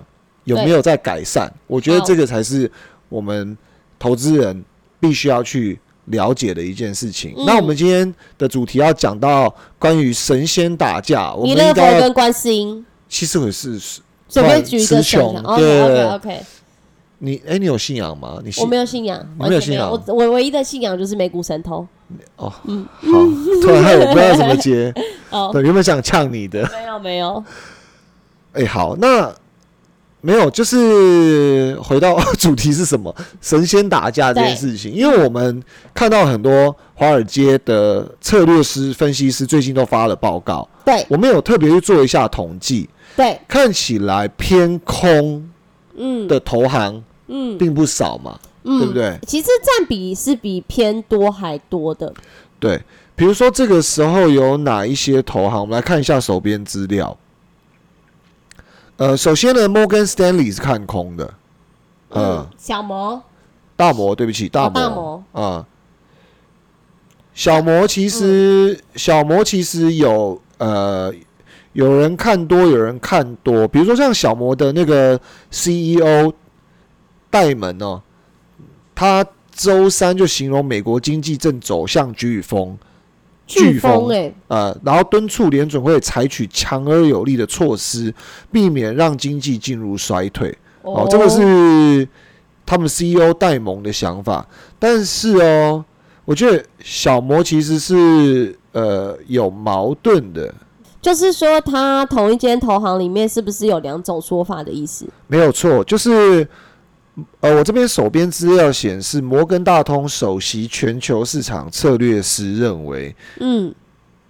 [0.50, 1.48] 有没有在改善？
[1.66, 2.70] 我觉得好这个才是
[3.08, 3.56] 我们
[3.98, 4.64] 投资人
[4.98, 7.32] 必须要去了解的一件事情。
[7.36, 13.78] 嗯那我们今天的主题要讲到关于神仙打架，我们应该要跟观世音，其实我是
[14.28, 15.42] 随便举一个词神穷像。
[15.44, 16.40] OK 对 OK OK，
[17.18, 18.40] 你哎、你有信仰吗？
[18.44, 19.60] 你信我没有信仰，你没有。
[19.60, 21.86] 信仰我我唯一的信仰就是美股神偷。
[22.36, 23.10] 哦，嗯 好，
[23.62, 24.92] 突然害我不知道怎么接。
[25.30, 26.68] 哦，对，原本想呛你的。
[26.72, 27.44] 没有没有。
[28.52, 29.32] 哎、好，那
[30.22, 33.14] 没有，就是回到 主题是什么？
[33.40, 35.62] 神仙打架这件事情，因为我们
[35.94, 45.48] 看到很多华尔街的策略师、分析师最近都发了报告，对我们有特别去做一下统计，对，看起来偏空
[45.96, 49.18] 嗯的投行嗯并不少嘛，嗯，对不对？
[49.26, 52.12] 其实占比是比偏多还多的。
[52.58, 52.78] 对，
[53.16, 57.16] 比如说这个时候有哪一些投行，我们来看一下手边资料。
[59.00, 61.32] 呃，首先呢，Morgan Stanley 是看空的，
[62.10, 63.22] 呃，嗯，小摩
[63.74, 65.66] 大摩，对不起，大摩，大摩啊、
[67.32, 71.10] 小摩其实、小摩其实有呃，
[71.72, 75.18] 有人看多，有人看多，比如说像小摩的那个
[75.50, 76.34] CEO
[77.30, 78.02] 戴蒙哦，
[78.94, 82.78] 他周三就形容美国经济正走向飓风，
[83.50, 88.14] 飓飓风风哎，呃，然后敦促联准会采取强而有力的措施，
[88.52, 90.56] 避免让经济进入衰退。
[90.82, 92.08] 哦，这个是
[92.64, 94.46] 他们 CEO 戴蒙的想法，
[94.78, 95.84] 但是哦，
[96.24, 100.54] 我觉得小摩其实是呃有矛盾的，
[101.02, 105.06] 就是说，他同一间投行里面是不是有两种说法的意思？
[105.26, 106.46] 没有错，就是
[107.40, 113.74] 呃，我这边手边资料显示，摩根大通首席全球市场策略师认为，嗯，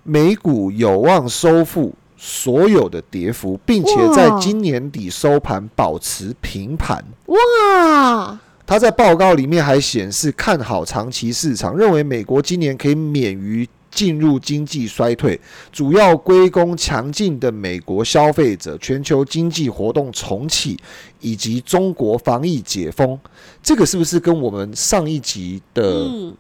[0.03, 7.05] 美股有望收复所有的跌幅，并且在今年底收盘保持平盘。
[7.27, 15.41] 哇，他在报告里面还显示看好长期市场，认为美国今年可以免于进入经济衰退，
[15.73, 20.79] 主要归功强劲的美国消费者、全球经济活动重启
[21.21, 23.19] 以及中国防疫解封。
[23.63, 26.37] 这个是不是跟我们上一集的嗯，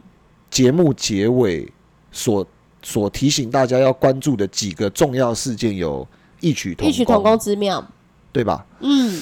[0.50, 1.70] 节目结尾
[2.12, 2.46] 所
[2.82, 6.06] 所提醒大家要关注的几个重要事件有
[6.40, 7.86] 异曲同异曲同工之妙。
[8.32, 8.64] 对吧？
[8.78, 9.20] 嗯，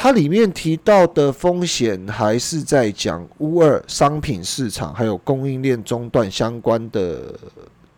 [0.00, 7.34] 它里面提到的风险还是在讲乌二商品市场还有供应链中断相关的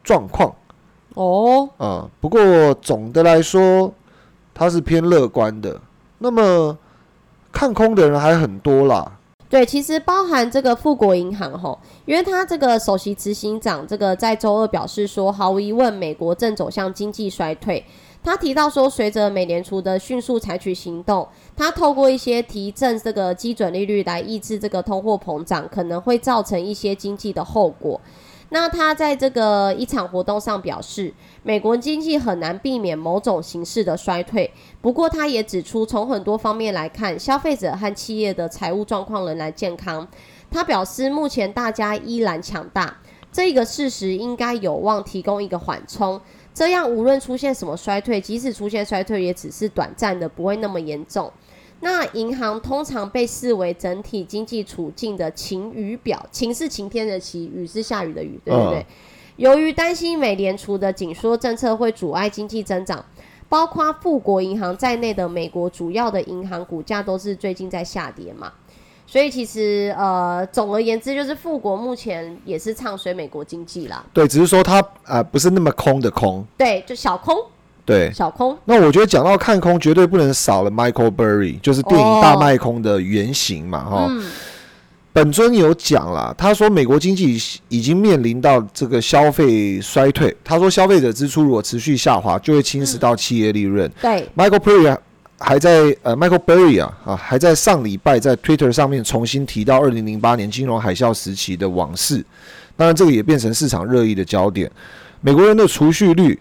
[0.03, 0.51] 状况
[1.13, 3.93] 哦，啊、不过总的来说，
[4.55, 5.79] 它是偏乐观的。
[6.17, 6.79] 那么
[7.53, 9.19] 看空的人还很多啦。
[9.51, 17.85] 对，其实包含这个富国银行吼，因为他这个首席执行长这个在周二表示说，毫无疑问，美国正走向经济衰退。
[18.23, 28.01] 他提到说，随着美联储的迅速采取行动，他透过一些提振这个基准利率来抑制这个通货膨胀，可能会造成一些经济的后果。
[28.53, 34.53] 那他在这个一场活动上表示，美国经济很难避免某种形式的衰退。
[34.81, 40.07] 不过，他也指出，从很多方面来看，消费者和企业的财务状况仍然健康。
[40.51, 42.99] 他表示，目前大家依然强大，
[43.31, 46.21] 这个事实应该有望提供一个缓冲。
[46.61, 51.33] 这样，无论出现什么衰退，即使出现衰退，也只是短暂的，不会那么严重。
[51.81, 58.81] 那银行通常被视为整体经济处境的晴雨表，晴是晴天的晴，雨是下雨的雨，对不对？
[58.81, 58.87] 嗯
[59.37, 63.03] 由于担心美联储的紧缩政策会阻碍经济增长，
[63.49, 68.53] 包括富国银行在内的美国主要的银行股价都是最近在下跌嘛。
[69.11, 74.05] 所以其实呃，总而言之，就是富国目前也是唱衰美国经济啦。
[74.13, 77.35] 对，只是说它呃不是那么空的空，对，就小空，
[77.85, 78.13] 对。
[78.13, 78.57] 小空。
[78.67, 84.09] 那我觉得讲到看空，绝对不能少了 Michael Burry，就是电影《大卖空》的原型嘛，哈。
[85.13, 87.37] 本尊有讲了，他说美国经济
[87.69, 90.35] 已经面临到这个消费衰退。
[90.45, 93.91] 他说消费者支出如果持续下滑，就会侵蚀到企业利润。
[94.01, 94.97] 对，Michael Burry
[95.43, 102.25] 还在呃，Michael Berry 啊啊，还在上礼拜在 Twitter 上面重新提到二零零八年金融海啸时期的往事。
[102.77, 104.71] 当然，这个也变成市场热议的焦点。
[105.23, 106.39] 美国人的储蓄率，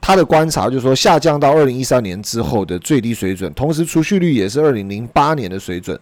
[0.00, 5.98] 他的观察就是说下降到二零一三年之后的最低水准，同时储蓄率也是二零零八年的水准。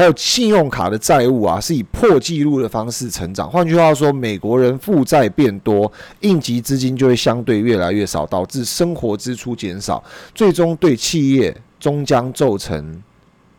[0.00, 3.50] 还有信用卡的债务啊，是以破纪录的方式成长。
[3.50, 10.02] 换句话说，美国人负债变多，应急资金就会相对越来越少，导致生活支出减少，
[10.34, 13.02] 最终对企业终将造成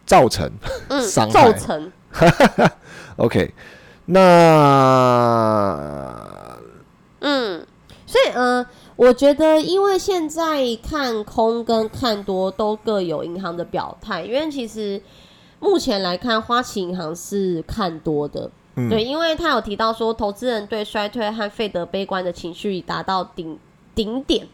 [0.03, 0.51] 造成
[1.07, 1.31] 伤害。
[1.31, 1.91] 造成。
[3.17, 3.53] OK，
[4.05, 4.17] 那
[7.19, 7.63] 嗯，
[8.07, 8.65] 所以嗯，
[8.95, 14.99] 我觉得因为现在看空跟看多都各有银行的表态，因为其实。
[15.61, 18.49] 目前来看，花旗银行是看多的，
[18.89, 23.57] 对，因为他有提到说，投资人对衰退和费德悲观的情绪已达到顶
[23.93, 24.47] 顶点，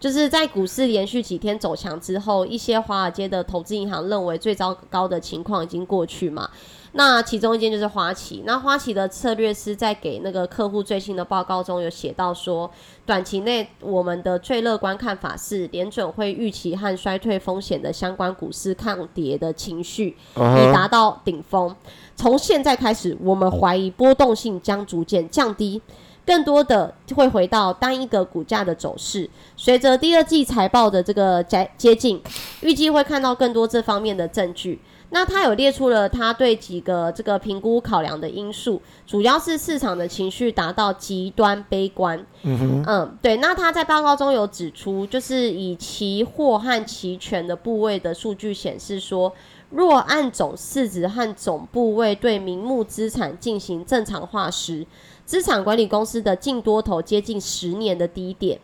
[0.00, 6.48] 就是在股市连续几天走强之后，一些华尔街的投资银行认为最糟糕的情况已经过去嘛。
[6.92, 12.68] 那其中一间就是花旗，那花旗的策略师在给那个客户最新的报告中有写到说，
[13.06, 21.72] 短期内我们的最乐观看法是，联准会预期和衰退风险的相关股市抗跌的情绪已达到顶峰。
[22.16, 25.80] 从现在开始，我们怀疑波动性将逐渐降低，
[26.26, 29.28] 更多的会回到单一个股价的走势。
[29.56, 32.22] 随着第二季财报的这个接接近，
[32.60, 34.80] 预计会看到更多这方面的证据。
[35.12, 42.24] 那他有列出了他对几个这个评估考量的因素，主要是市场的情绪达到极端悲观。
[42.42, 43.36] 嗯嗯，对。
[43.38, 49.32] 那他在报告中有指出，就是以期货和期权的部位的数据显示说，
[49.70, 54.86] 若按总市值和总部位对名目资产进行正常化时，
[55.30, 58.58] 资产管理公司的净多头接近十年的低点。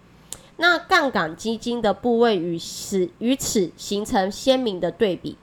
[0.57, 5.39] 那杠杆基金的部位与此与此形成鲜明的对比。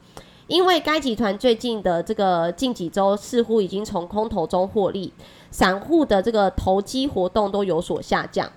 [0.48, 5.14] 因为该集团最近的这个近几周似乎已经从空头中获利，
[5.50, 8.52] 散户的这个投机活动都有所下降。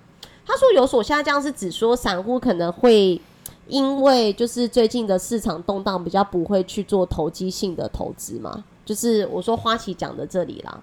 [0.44, 3.20] 他说有所下降是指说散户可能会
[3.68, 10.82] 因为就是最近的市场动荡比较不会去做投机性的投资嘛，就是我说花旗讲的这里啦，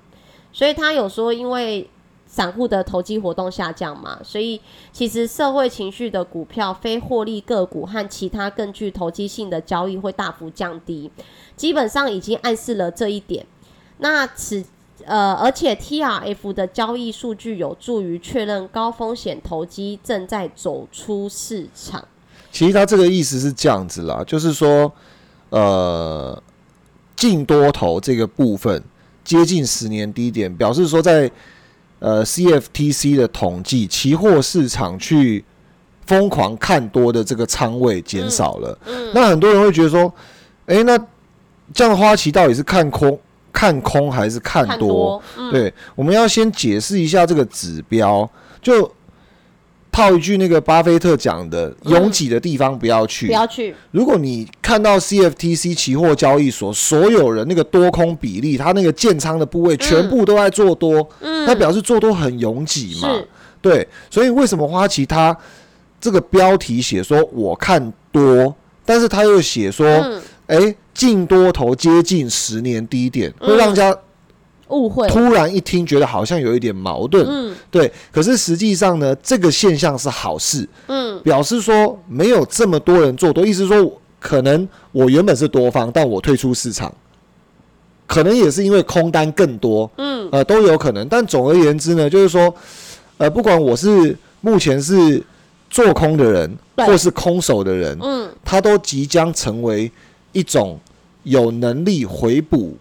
[0.54, 1.90] 所以他有说因为。
[2.26, 4.60] 散户的投机活动下降嘛，所以
[4.92, 11.12] 其实社会情绪的股票、非获利个股和其他更具投机性的交易会大幅降低，
[11.56, 13.46] 基本上已经暗示了这一点。
[14.00, 14.66] 那此
[15.06, 22.08] 呃，而且 T R F 的交易数据有助于确认高风险投机正在走出市场。
[22.52, 24.92] 其实他这个意思是这样子啦，就是说，
[25.50, 26.42] 呃，
[27.16, 28.84] 净多头这个部分
[29.24, 31.32] 接近十年低点，表示说在。
[32.00, 35.42] 呃，CFTC 的统计，期货市场去
[36.06, 38.78] 疯狂看多的这个仓位减少了。
[38.86, 40.14] 嗯，那很多人会觉得说，
[40.66, 41.00] 哎，那
[41.74, 43.18] 这样花旗到底是看空、
[43.54, 45.24] 看空还是看多？
[45.50, 48.30] 对，我们要先解释一下这个指标，
[48.62, 48.94] 就。
[49.94, 53.74] 套一句那个巴菲特讲的：“拥挤的地方不要去。”不要去。
[53.92, 63.16] 如果你看到 CFTC 期货交易所所有人那个多空比例，他那个建仓的部位全部都在做多，嗯，那表示做多很拥挤嘛。
[63.62, 65.38] 对，所以为什么花旗他
[66.02, 69.88] 这个标题写说我看多，但是他又写说，
[70.48, 73.96] 哎，净多头接近十年低点，会让家。
[74.70, 77.92] 误会，突然一听觉得好像有一点矛盾，嗯，对。
[78.12, 86.92] 可是实际上呢，这个现象是好事，嗯，表示说没有这么多人做多，意思说可能我原本是多方，但我退出市场，
[88.08, 91.08] 可能也是因为空单更多，嗯，呃，都有可能。
[91.08, 92.54] 但总而言之呢，就是说，
[93.18, 95.22] 呃，不管我是目前是
[95.70, 99.92] 做空的人，或是空手的人，嗯，他都即将成为
[100.32, 100.80] 一种
[101.24, 102.76] 有能力回补。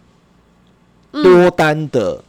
[1.12, 2.22] 多单的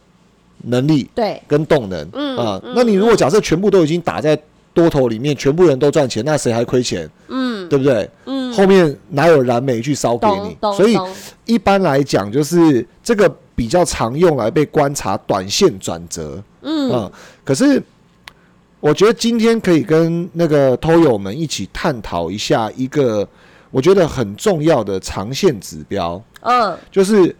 [0.64, 4.38] 能力，对，跟动能，嗯啊，那你如果假设全部都已经打在
[4.72, 7.08] 多头里面，全部人都赚钱，那谁还亏钱？
[7.28, 8.08] 嗯，对不对？
[8.26, 10.56] 嗯，后面哪有燃煤去烧给你？
[10.76, 10.98] 所以
[11.44, 17.12] 一般来讲，就是这个比较常用来被观察短线转折，嗯啊。
[17.44, 17.82] 可是
[18.80, 23.26] 我觉得今天可以跟那个偷友们一起探讨一下一个
[23.70, 27.34] 我觉得很重要的长线指标，嗯，就是。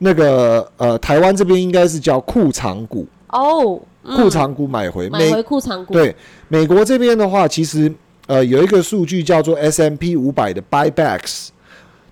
[0.00, 4.16] 那个呃，台湾这边应该是叫库藏股，哦，嗯。
[4.16, 5.08] 库藏股买回。
[5.10, 6.12] 美买回库藏股，对
[6.48, 7.92] 美国这边的话，其实
[8.26, 11.48] 呃有一个数据叫做 S M P 五百的 buybacks，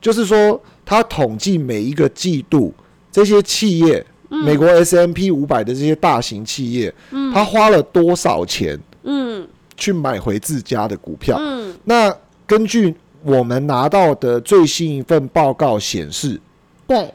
[0.01, 2.73] 就是说它统计每一个季度
[3.11, 4.45] 这些企业，嗯。
[4.45, 6.95] 美国 S M P 五百的这些大型企业，
[7.35, 9.49] 它花了多少钱嗯。
[9.77, 11.39] 去买回自家的股票？
[11.41, 12.13] 嗯，那
[12.45, 16.41] 根据我们拿到的最新一份报告显示，
[16.85, 17.09] 对，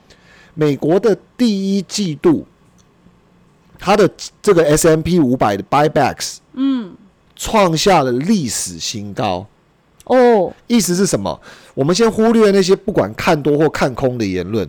[0.54, 2.46] 美国的第一季度，
[3.80, 4.10] 它的
[4.42, 6.96] 这个 S M P 五百的 buybacks，嗯，
[7.36, 9.48] 创下了历史新高。
[10.06, 11.40] 哦，意思是什么？
[11.74, 14.68] 我们先忽略那些不管看多或看空的言论，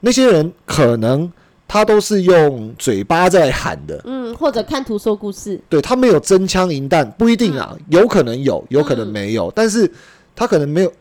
[0.00, 1.30] 那些人可能
[1.68, 9.90] 他都是用嘴巴在喊的，嗯，或者看图说故事，对他没有真枪银弹，不一定啊，有可能有，有可能没有，但是
[10.34, 10.92] 他可能没有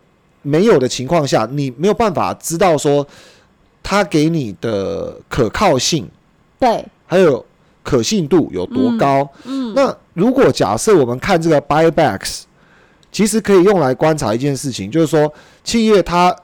[0.41, 3.07] 没有的情况下，你没有办法知道说
[3.84, 6.09] 他给你的可靠性
[6.59, 7.43] 对，还有
[7.84, 9.27] 可信度有多高。
[9.43, 12.43] 嗯，那如果假设我们看这个 buybacks，
[13.11, 15.32] 其实可以用来观察一件事情，就是说
[15.63, 16.36] 企业它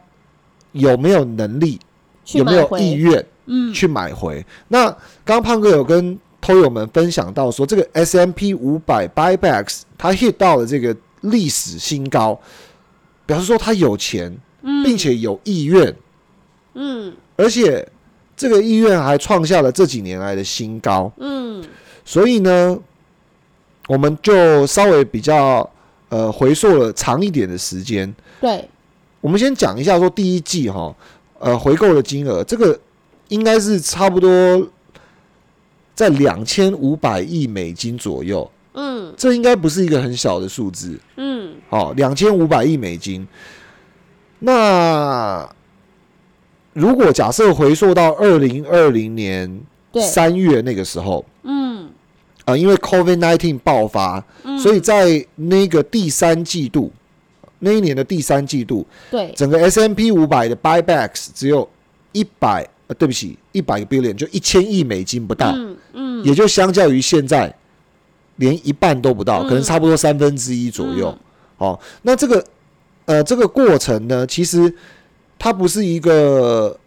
[0.71, 1.79] 有没有能力，
[2.33, 4.45] 有没有意愿嗯，去买回。
[4.67, 4.85] 那
[5.23, 12.39] 刚刚胖哥有跟偷友们分享到说，这个 S M P 五百 buybacks 它 hit 到了这个历史新高，
[13.25, 14.35] 表示说他有钱，
[14.83, 15.95] 并且有意愿，嗯
[17.35, 17.87] 而且
[18.35, 21.11] 这个意愿还创下了这几年来的新高。
[21.17, 21.63] 嗯，
[22.05, 22.77] 所以呢，
[23.87, 25.69] 我们就稍微比较
[26.09, 28.13] 呃回溯了长一点的时间。
[28.39, 28.67] 对，
[29.21, 30.95] 我们先讲一下说第一季哈，
[31.39, 32.79] 呃回购的金额，这个
[33.29, 34.67] 应该是差不多
[35.95, 40.99] 在两千五百亿美金左右，嗯这应该不是一个很小的数字。
[41.15, 43.27] 嗯，哦，两千五百亿美金。
[44.39, 45.49] 那
[46.77, 49.59] 如果假设回溯到二零二零年
[49.91, 51.89] 对，三月那个时候，嗯。
[52.45, 56.89] 啊、因为 COVID nineteen 爆发，嗯，所以在那个第三季度，
[57.59, 61.67] 那一年的第三季度，对，整个 S M P 五百的 buybacks 只有
[62.13, 67.53] 一百，呃，对不起，一百个 billion 就一千亿美金不到，嗯嗯，也就相较于现在
[68.37, 69.49] 连一半都不到，嗯。
[69.49, 71.13] 可能差不多三分之一左右。
[71.57, 72.41] 哦，那这个
[73.03, 74.73] 呃这个过程呢，其实
[75.39, 76.77] 它不是一个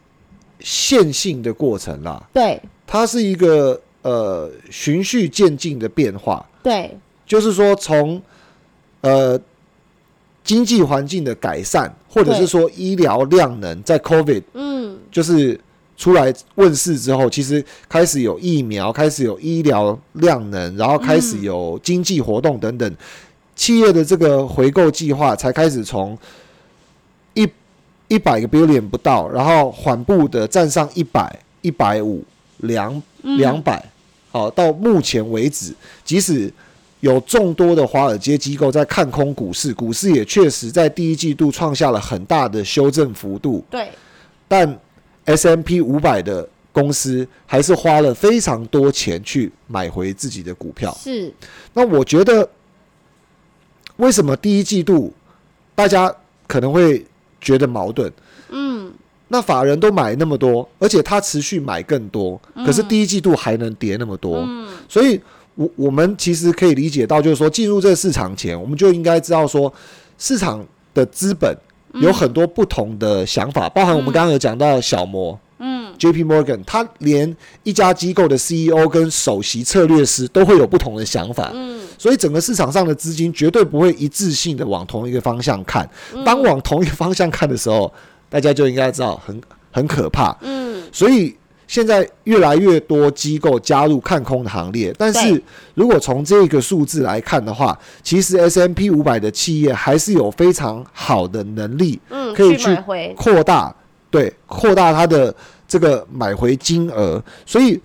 [0.60, 2.60] 线性的过程啦，对。
[2.86, 6.44] 它是一个呃循序渐进的变化。
[6.62, 8.20] 对，就是说从
[9.00, 9.40] 呃
[10.42, 14.98] 经济环境的改善，或者是说医疗量能在 COVID 嗯。
[15.12, 15.58] 就是
[15.96, 22.96] 出来问世之后，其实开始有疫苗，开始有医疗量能，然后开始有经济活动等等，
[23.54, 26.18] 企业的这个回购计划才开始从
[27.34, 27.48] 一
[28.10, 32.22] 一百个 billion 不到，然后缓步的站上一百、一百五、
[32.58, 33.38] 两嗯。
[33.38, 33.80] 两百，
[34.32, 35.72] 好，到目前为止，
[36.04, 36.52] 即使
[36.98, 43.88] 有众多的华尔街机构在看空股市，股市也确实在第一季度创下了很大的修正幅度，对，
[44.48, 44.78] 但
[45.26, 50.92] S M P 五百的公司还是花了非常多钱去买回自己的股票。
[51.00, 51.32] 是，
[51.74, 52.48] 那我觉得，
[53.96, 55.12] 为什么第一季度
[55.74, 56.12] 大家
[56.46, 57.06] 可能会
[57.40, 58.12] 觉得矛盾？
[58.50, 58.92] 嗯。
[59.28, 64.68] 那法人都买那么多，而且他持续买更多，可是第一季度还能跌那么多，嗯。
[64.88, 65.20] 所以
[65.54, 69.72] 我我们其实可以理解到，就是说进入这个市场前，我们就应该知道说，
[70.18, 71.56] 市场的资本
[71.94, 75.38] 有很多不同的想法，包含我们刚刚有讲到小摩。
[75.58, 75.80] 嗯。
[75.98, 76.24] J.P.
[76.24, 85.86] Morgan，他连一家机构的 CEO 跟首席策略师都会有不同的想法，嗯所以整个市场上的资金绝对不会一致性的往同一个方向看。
[86.14, 87.92] 嗯当往同一个方向看的时候，
[88.30, 89.38] 大家就应该知道很
[89.70, 90.34] 很可怕。
[90.40, 91.36] 嗯所以
[91.66, 95.42] 现在越来越多机构加入看空的行列，但是
[95.74, 102.74] 如果从这个数字来看的话，其实 S M P 五百的企业还是有非常好的能力嗯，可以去，
[103.14, 103.74] 扩大，
[104.10, 105.34] 对，扩大它的
[105.68, 107.22] 这个买回金额。
[107.44, 107.78] 所以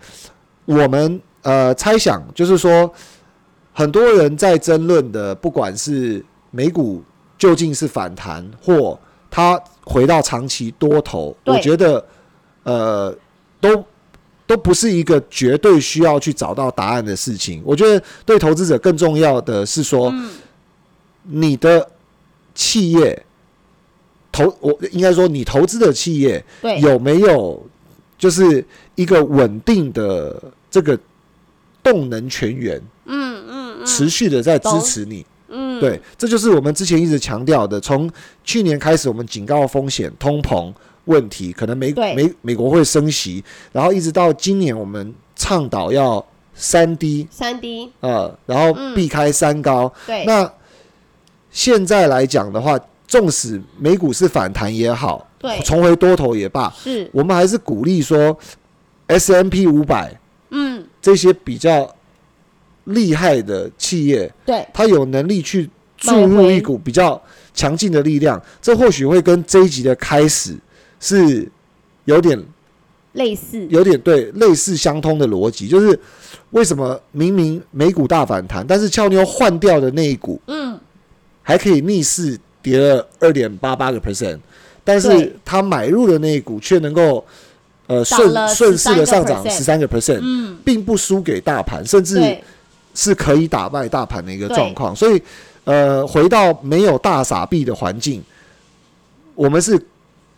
[0.64, 2.92] 我们呃猜想，就是说，
[3.76, 7.04] 很多人在争论的，不管是美股
[7.38, 9.00] 究竟是反弹或
[9.30, 12.04] 它回到长期多头，我觉得
[12.64, 13.16] 呃
[13.62, 13.86] 都。
[14.48, 17.64] 都不是一个绝对需要去找到答案的事情。
[17.66, 20.30] 我觉得对投资者更重要的是说，嗯
[21.24, 21.90] 你的
[22.54, 23.26] 企业
[24.32, 26.46] 投，我应该说你投资的企业，
[26.80, 27.60] 有没有
[28.20, 28.64] 就是
[28.94, 30.96] 一个稳定的这个
[31.82, 33.35] 动能泉源，嗯嗯嗯，
[33.86, 35.26] 持续的在支持你。
[35.48, 37.80] 嗯，对，这就是我们之前一直强调的。
[37.80, 38.10] 从
[38.44, 40.74] 去年开始，我们警告风险、通膨、
[41.06, 46.26] 问题，可能美美美国会升息，然后一直到今年我们倡导要
[46.56, 47.90] 三低，三低。
[48.00, 48.96] 呃，然后嗯。
[48.96, 49.92] 避开三高。
[50.08, 50.26] 对。
[50.26, 50.52] 那
[51.52, 52.78] 现在来讲的话，
[53.08, 55.60] 纵使美股是反弹也好，对。
[55.60, 57.10] 重回多头也罢，是。
[57.14, 58.38] 我们还是鼓励说
[59.08, 60.20] S M P 五百
[60.50, 60.86] 嗯。
[61.02, 61.95] 这些比较
[62.86, 64.66] 厉害的企业，对。
[64.74, 67.22] 它有能力去注入一股比较
[67.54, 70.56] 强劲的力量，这或许会跟这一集的开始
[71.00, 71.48] 是
[72.06, 72.42] 有点
[73.14, 73.66] 类似。
[73.70, 75.98] 有点对类似相通的逻辑，就是
[76.52, 80.80] 为什么明明美股大反弹，但是俏妞换掉的那一股嗯。
[81.48, 84.40] 还可以逆势跌了二点八八个 percent，
[84.84, 85.36] 但是对。
[85.46, 87.24] 他买入的那一股却能够
[87.86, 90.58] 呃顺顺势的上涨十三个 percent，嗯。
[90.66, 92.44] 并不输给大盘，甚至对
[92.96, 94.96] 是可以打败大盘的一个状况。
[94.96, 95.22] 所以
[95.66, 98.24] 呃，回到没有大傻币的环境，
[99.36, 99.80] 我们是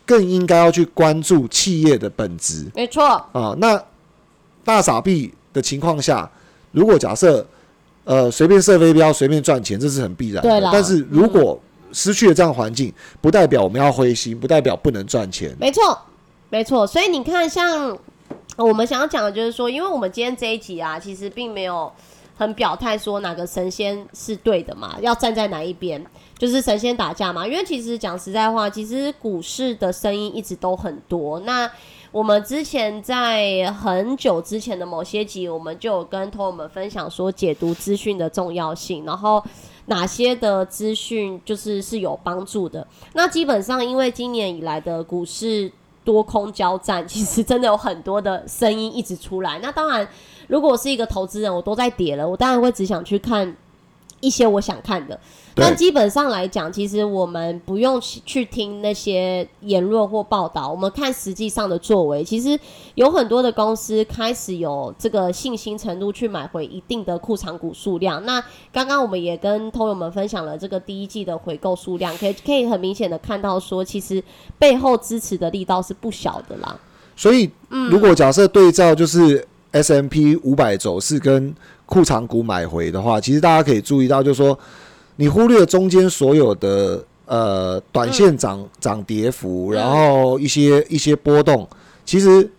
[0.05, 2.66] 更应该要去关注企业的本质。
[2.74, 3.82] 没错啊，那
[4.64, 6.30] 大傻币的情况下，
[6.72, 7.45] 如果假设
[8.05, 10.41] 呃随便射飞镖、随便赚钱，这是很必然。
[10.43, 11.60] 的但是如果
[11.91, 15.55] 失去了这样环境，不代表我们要灰心，不代表不能赚钱。
[15.60, 15.97] 没错，
[16.49, 16.88] 没错。
[16.88, 17.97] 所以你看，像
[18.55, 21.91] 我们想要讲的就是说，因为我们今天这一集啊，其实并没有
[22.38, 26.05] 很表态说哪个神仙是对的嘛，要站在哪一边，
[26.38, 27.47] 就是神仙打架嘛。
[27.47, 31.39] 因为其实讲实在话，其实股市的声音一直都很多。
[31.39, 31.69] 那
[32.11, 39.43] 我们之前在很久之前的某些集，我们就有跟同友们分享说解读资讯的重要性，然后
[39.88, 42.85] 哪些的资讯就是是有帮助的。
[43.13, 45.71] 那基本上，因为今年以来的股市
[46.03, 49.59] 多空交战，其实真的有很多的声音一直出来。
[49.61, 50.07] 那当然，
[50.48, 53.56] 如果我是一个投资人，我都在跌了，我当然会只想去看
[54.20, 55.20] 一些我想看的。
[55.54, 62.24] 对但基本上来讲，其实我们不用去去听那些言论或报道，我们看实际上的作为。
[62.24, 62.60] 其实
[62.93, 68.24] 有很多的公司开始有这个信心程度去买回一定的库藏股数量。
[68.24, 68.39] 那
[68.72, 74.24] 刚刚我们也跟通友们分享了这个第一季的回购数量，可以可以很明显的看到说，其实
[74.60, 76.80] 背后支持的力道是不小的啦。
[77.16, 81.53] 所以，嗯如果假设对照就是 S M P 五百走势跟
[81.86, 84.57] 库藏股买回的话，其实大家可以注意到，就是说
[85.18, 89.76] 你忽略中间所有的呃短线涨涨跌幅，嗯。
[89.76, 91.68] 然后一些一些波动，
[92.05, 92.49] 其实。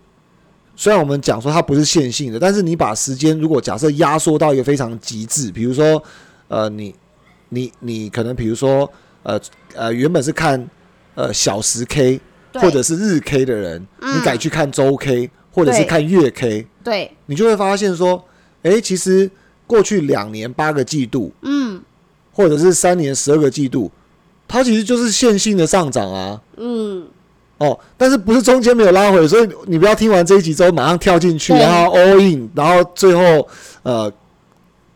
[0.81, 6.01] 虽然我们讲说它不是线性的，但是你把时间如果假设压缩到一个非常极致，比如说，
[6.47, 6.95] 呃，你
[7.49, 8.89] 你你可能比如说，
[9.25, 9.41] 呃
[9.75, 10.71] 呃，原本是看
[11.17, 12.21] 呃小时 K，
[12.55, 14.17] 或者是日 K 的人，嗯。
[14.17, 18.25] 你改去看周 K，或者是看月 K，对，你就会发现说，
[18.63, 19.31] 诶，其实
[19.67, 21.83] 过去两年八个季度，嗯。
[22.33, 23.91] 或者是三年十二个季度，
[24.47, 26.41] 它其实就是线性的上涨啊。
[26.57, 27.05] 嗯，
[27.59, 33.49] 哦，但是不是中间没有拉回，所以你不要听完这一集之后马上跳进去，然后 all in，然后最后
[33.83, 34.13] 呃，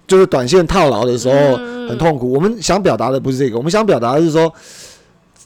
[0.07, 1.73] 就是短线套牢的时候嗯。
[1.89, 2.33] 很痛苦。
[2.33, 4.51] 我们想表达的不是这个，我们想表达的是说，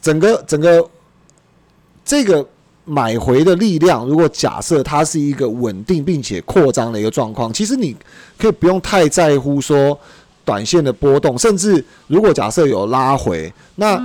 [0.02, 0.86] 整个整个
[2.04, 2.46] 这个
[2.88, 7.94] 买回的力量，如果假设它是一个稳定并且扩张的一个状况，其实你
[8.38, 9.98] 可以不用太在乎说
[10.44, 14.00] 短线的波动，甚至如果假设有拉回，那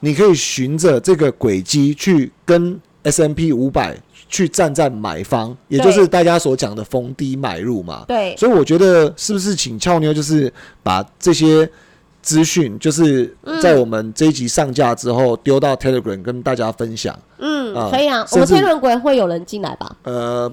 [0.00, 3.96] 你可以循着这个轨迹去跟 S M P 五百
[4.28, 8.04] 去站在买方，也就是大家所讲的逢低买入嘛。
[8.06, 11.68] 对，所以我觉得是不是请俏妞就是把这些
[12.26, 17.16] 资讯，就是在我们这一集上架之后丢到 Telegram 跟大家分享。
[17.38, 18.26] 嗯，啊可以啊。
[18.32, 19.94] 我们 Telegram 会有人进来吧？
[20.02, 20.50] 呃，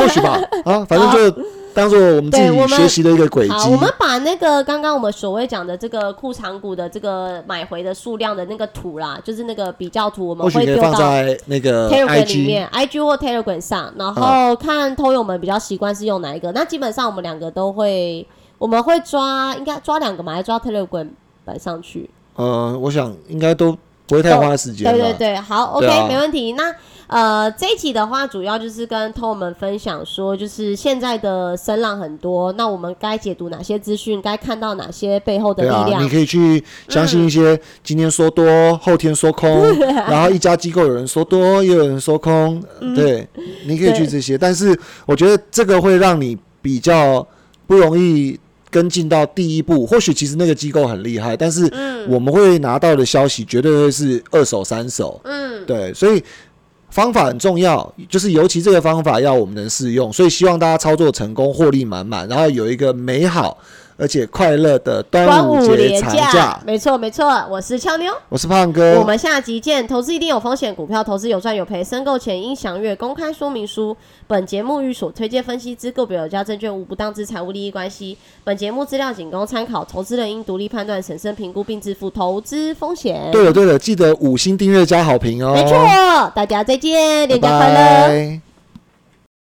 [0.00, 1.42] 或许吧， 啊，反正就
[1.72, 3.70] 当做我们自己学习的一个轨迹好，。
[3.70, 16.50] 我们把那个刚刚我们所谓讲的这个库藏股的这个买回的数量的那个图啦，就是那个比较图，我们会丢到在那个 Telegram 里面，IG 或 Telegram 上，然后看偷友们比较习惯是用哪一个。
[16.50, 18.26] 那基本上我们两个都会，
[18.62, 21.08] 我们会抓，应该抓两个嘛，还是抓 Telegram
[21.44, 22.08] 摆上去？
[22.36, 24.96] 呃，我想应该都不会太花时间了。
[24.96, 26.52] 对对对，好，OK，、没问题。
[26.52, 26.72] 那
[27.08, 36.08] 呃，这一集的话，主要就是跟偷友们分享说，就是现在的声浪很多，那我们该解读哪些资讯，该看到哪些背后的力量你。
[36.08, 39.76] 可以去相信一些今天说多，后天说空，
[40.08, 42.62] 然后一家机构有人说多，也有人说空，
[42.94, 43.28] 对，
[43.66, 44.38] 你可以去这些。
[44.38, 47.26] 但是我觉得这个会让你比较
[47.66, 48.38] 不容易
[48.72, 49.86] 跟进到第一步。
[49.86, 51.70] 或许其实那个机构很厉害，但是
[52.08, 55.20] 我们会拿到的消息绝对会是二手、三手。
[55.22, 56.20] 嗯，对，所以
[56.90, 63.56] 方法很重要，就是尤其这个方法要我们能适用，所以希望大家操作成功，获利满满，然后有一个美好
[63.96, 66.60] 而且快乐的端端午午节连长假。
[66.66, 68.12] 没错没错，我是俏妞。
[68.28, 69.86] 我是胖哥，我们下集见。
[69.86, 73.96] 投资一定有风险，股票投资有赚有赔，申购前应详阅公开说明书。
[74.26, 78.16] 本节目与所推荐分析之个别有价证券无不当之财务利益关系。
[78.44, 83.30] 本节目资料仅供参考，投资人应独立判断、审慎评估并自负投资风险。
[83.30, 85.52] 对了对了，记得五星订阅加好评哦。
[85.52, 87.74] 没错，大家再见，拜连假快乐。
[87.74, 88.51] 拜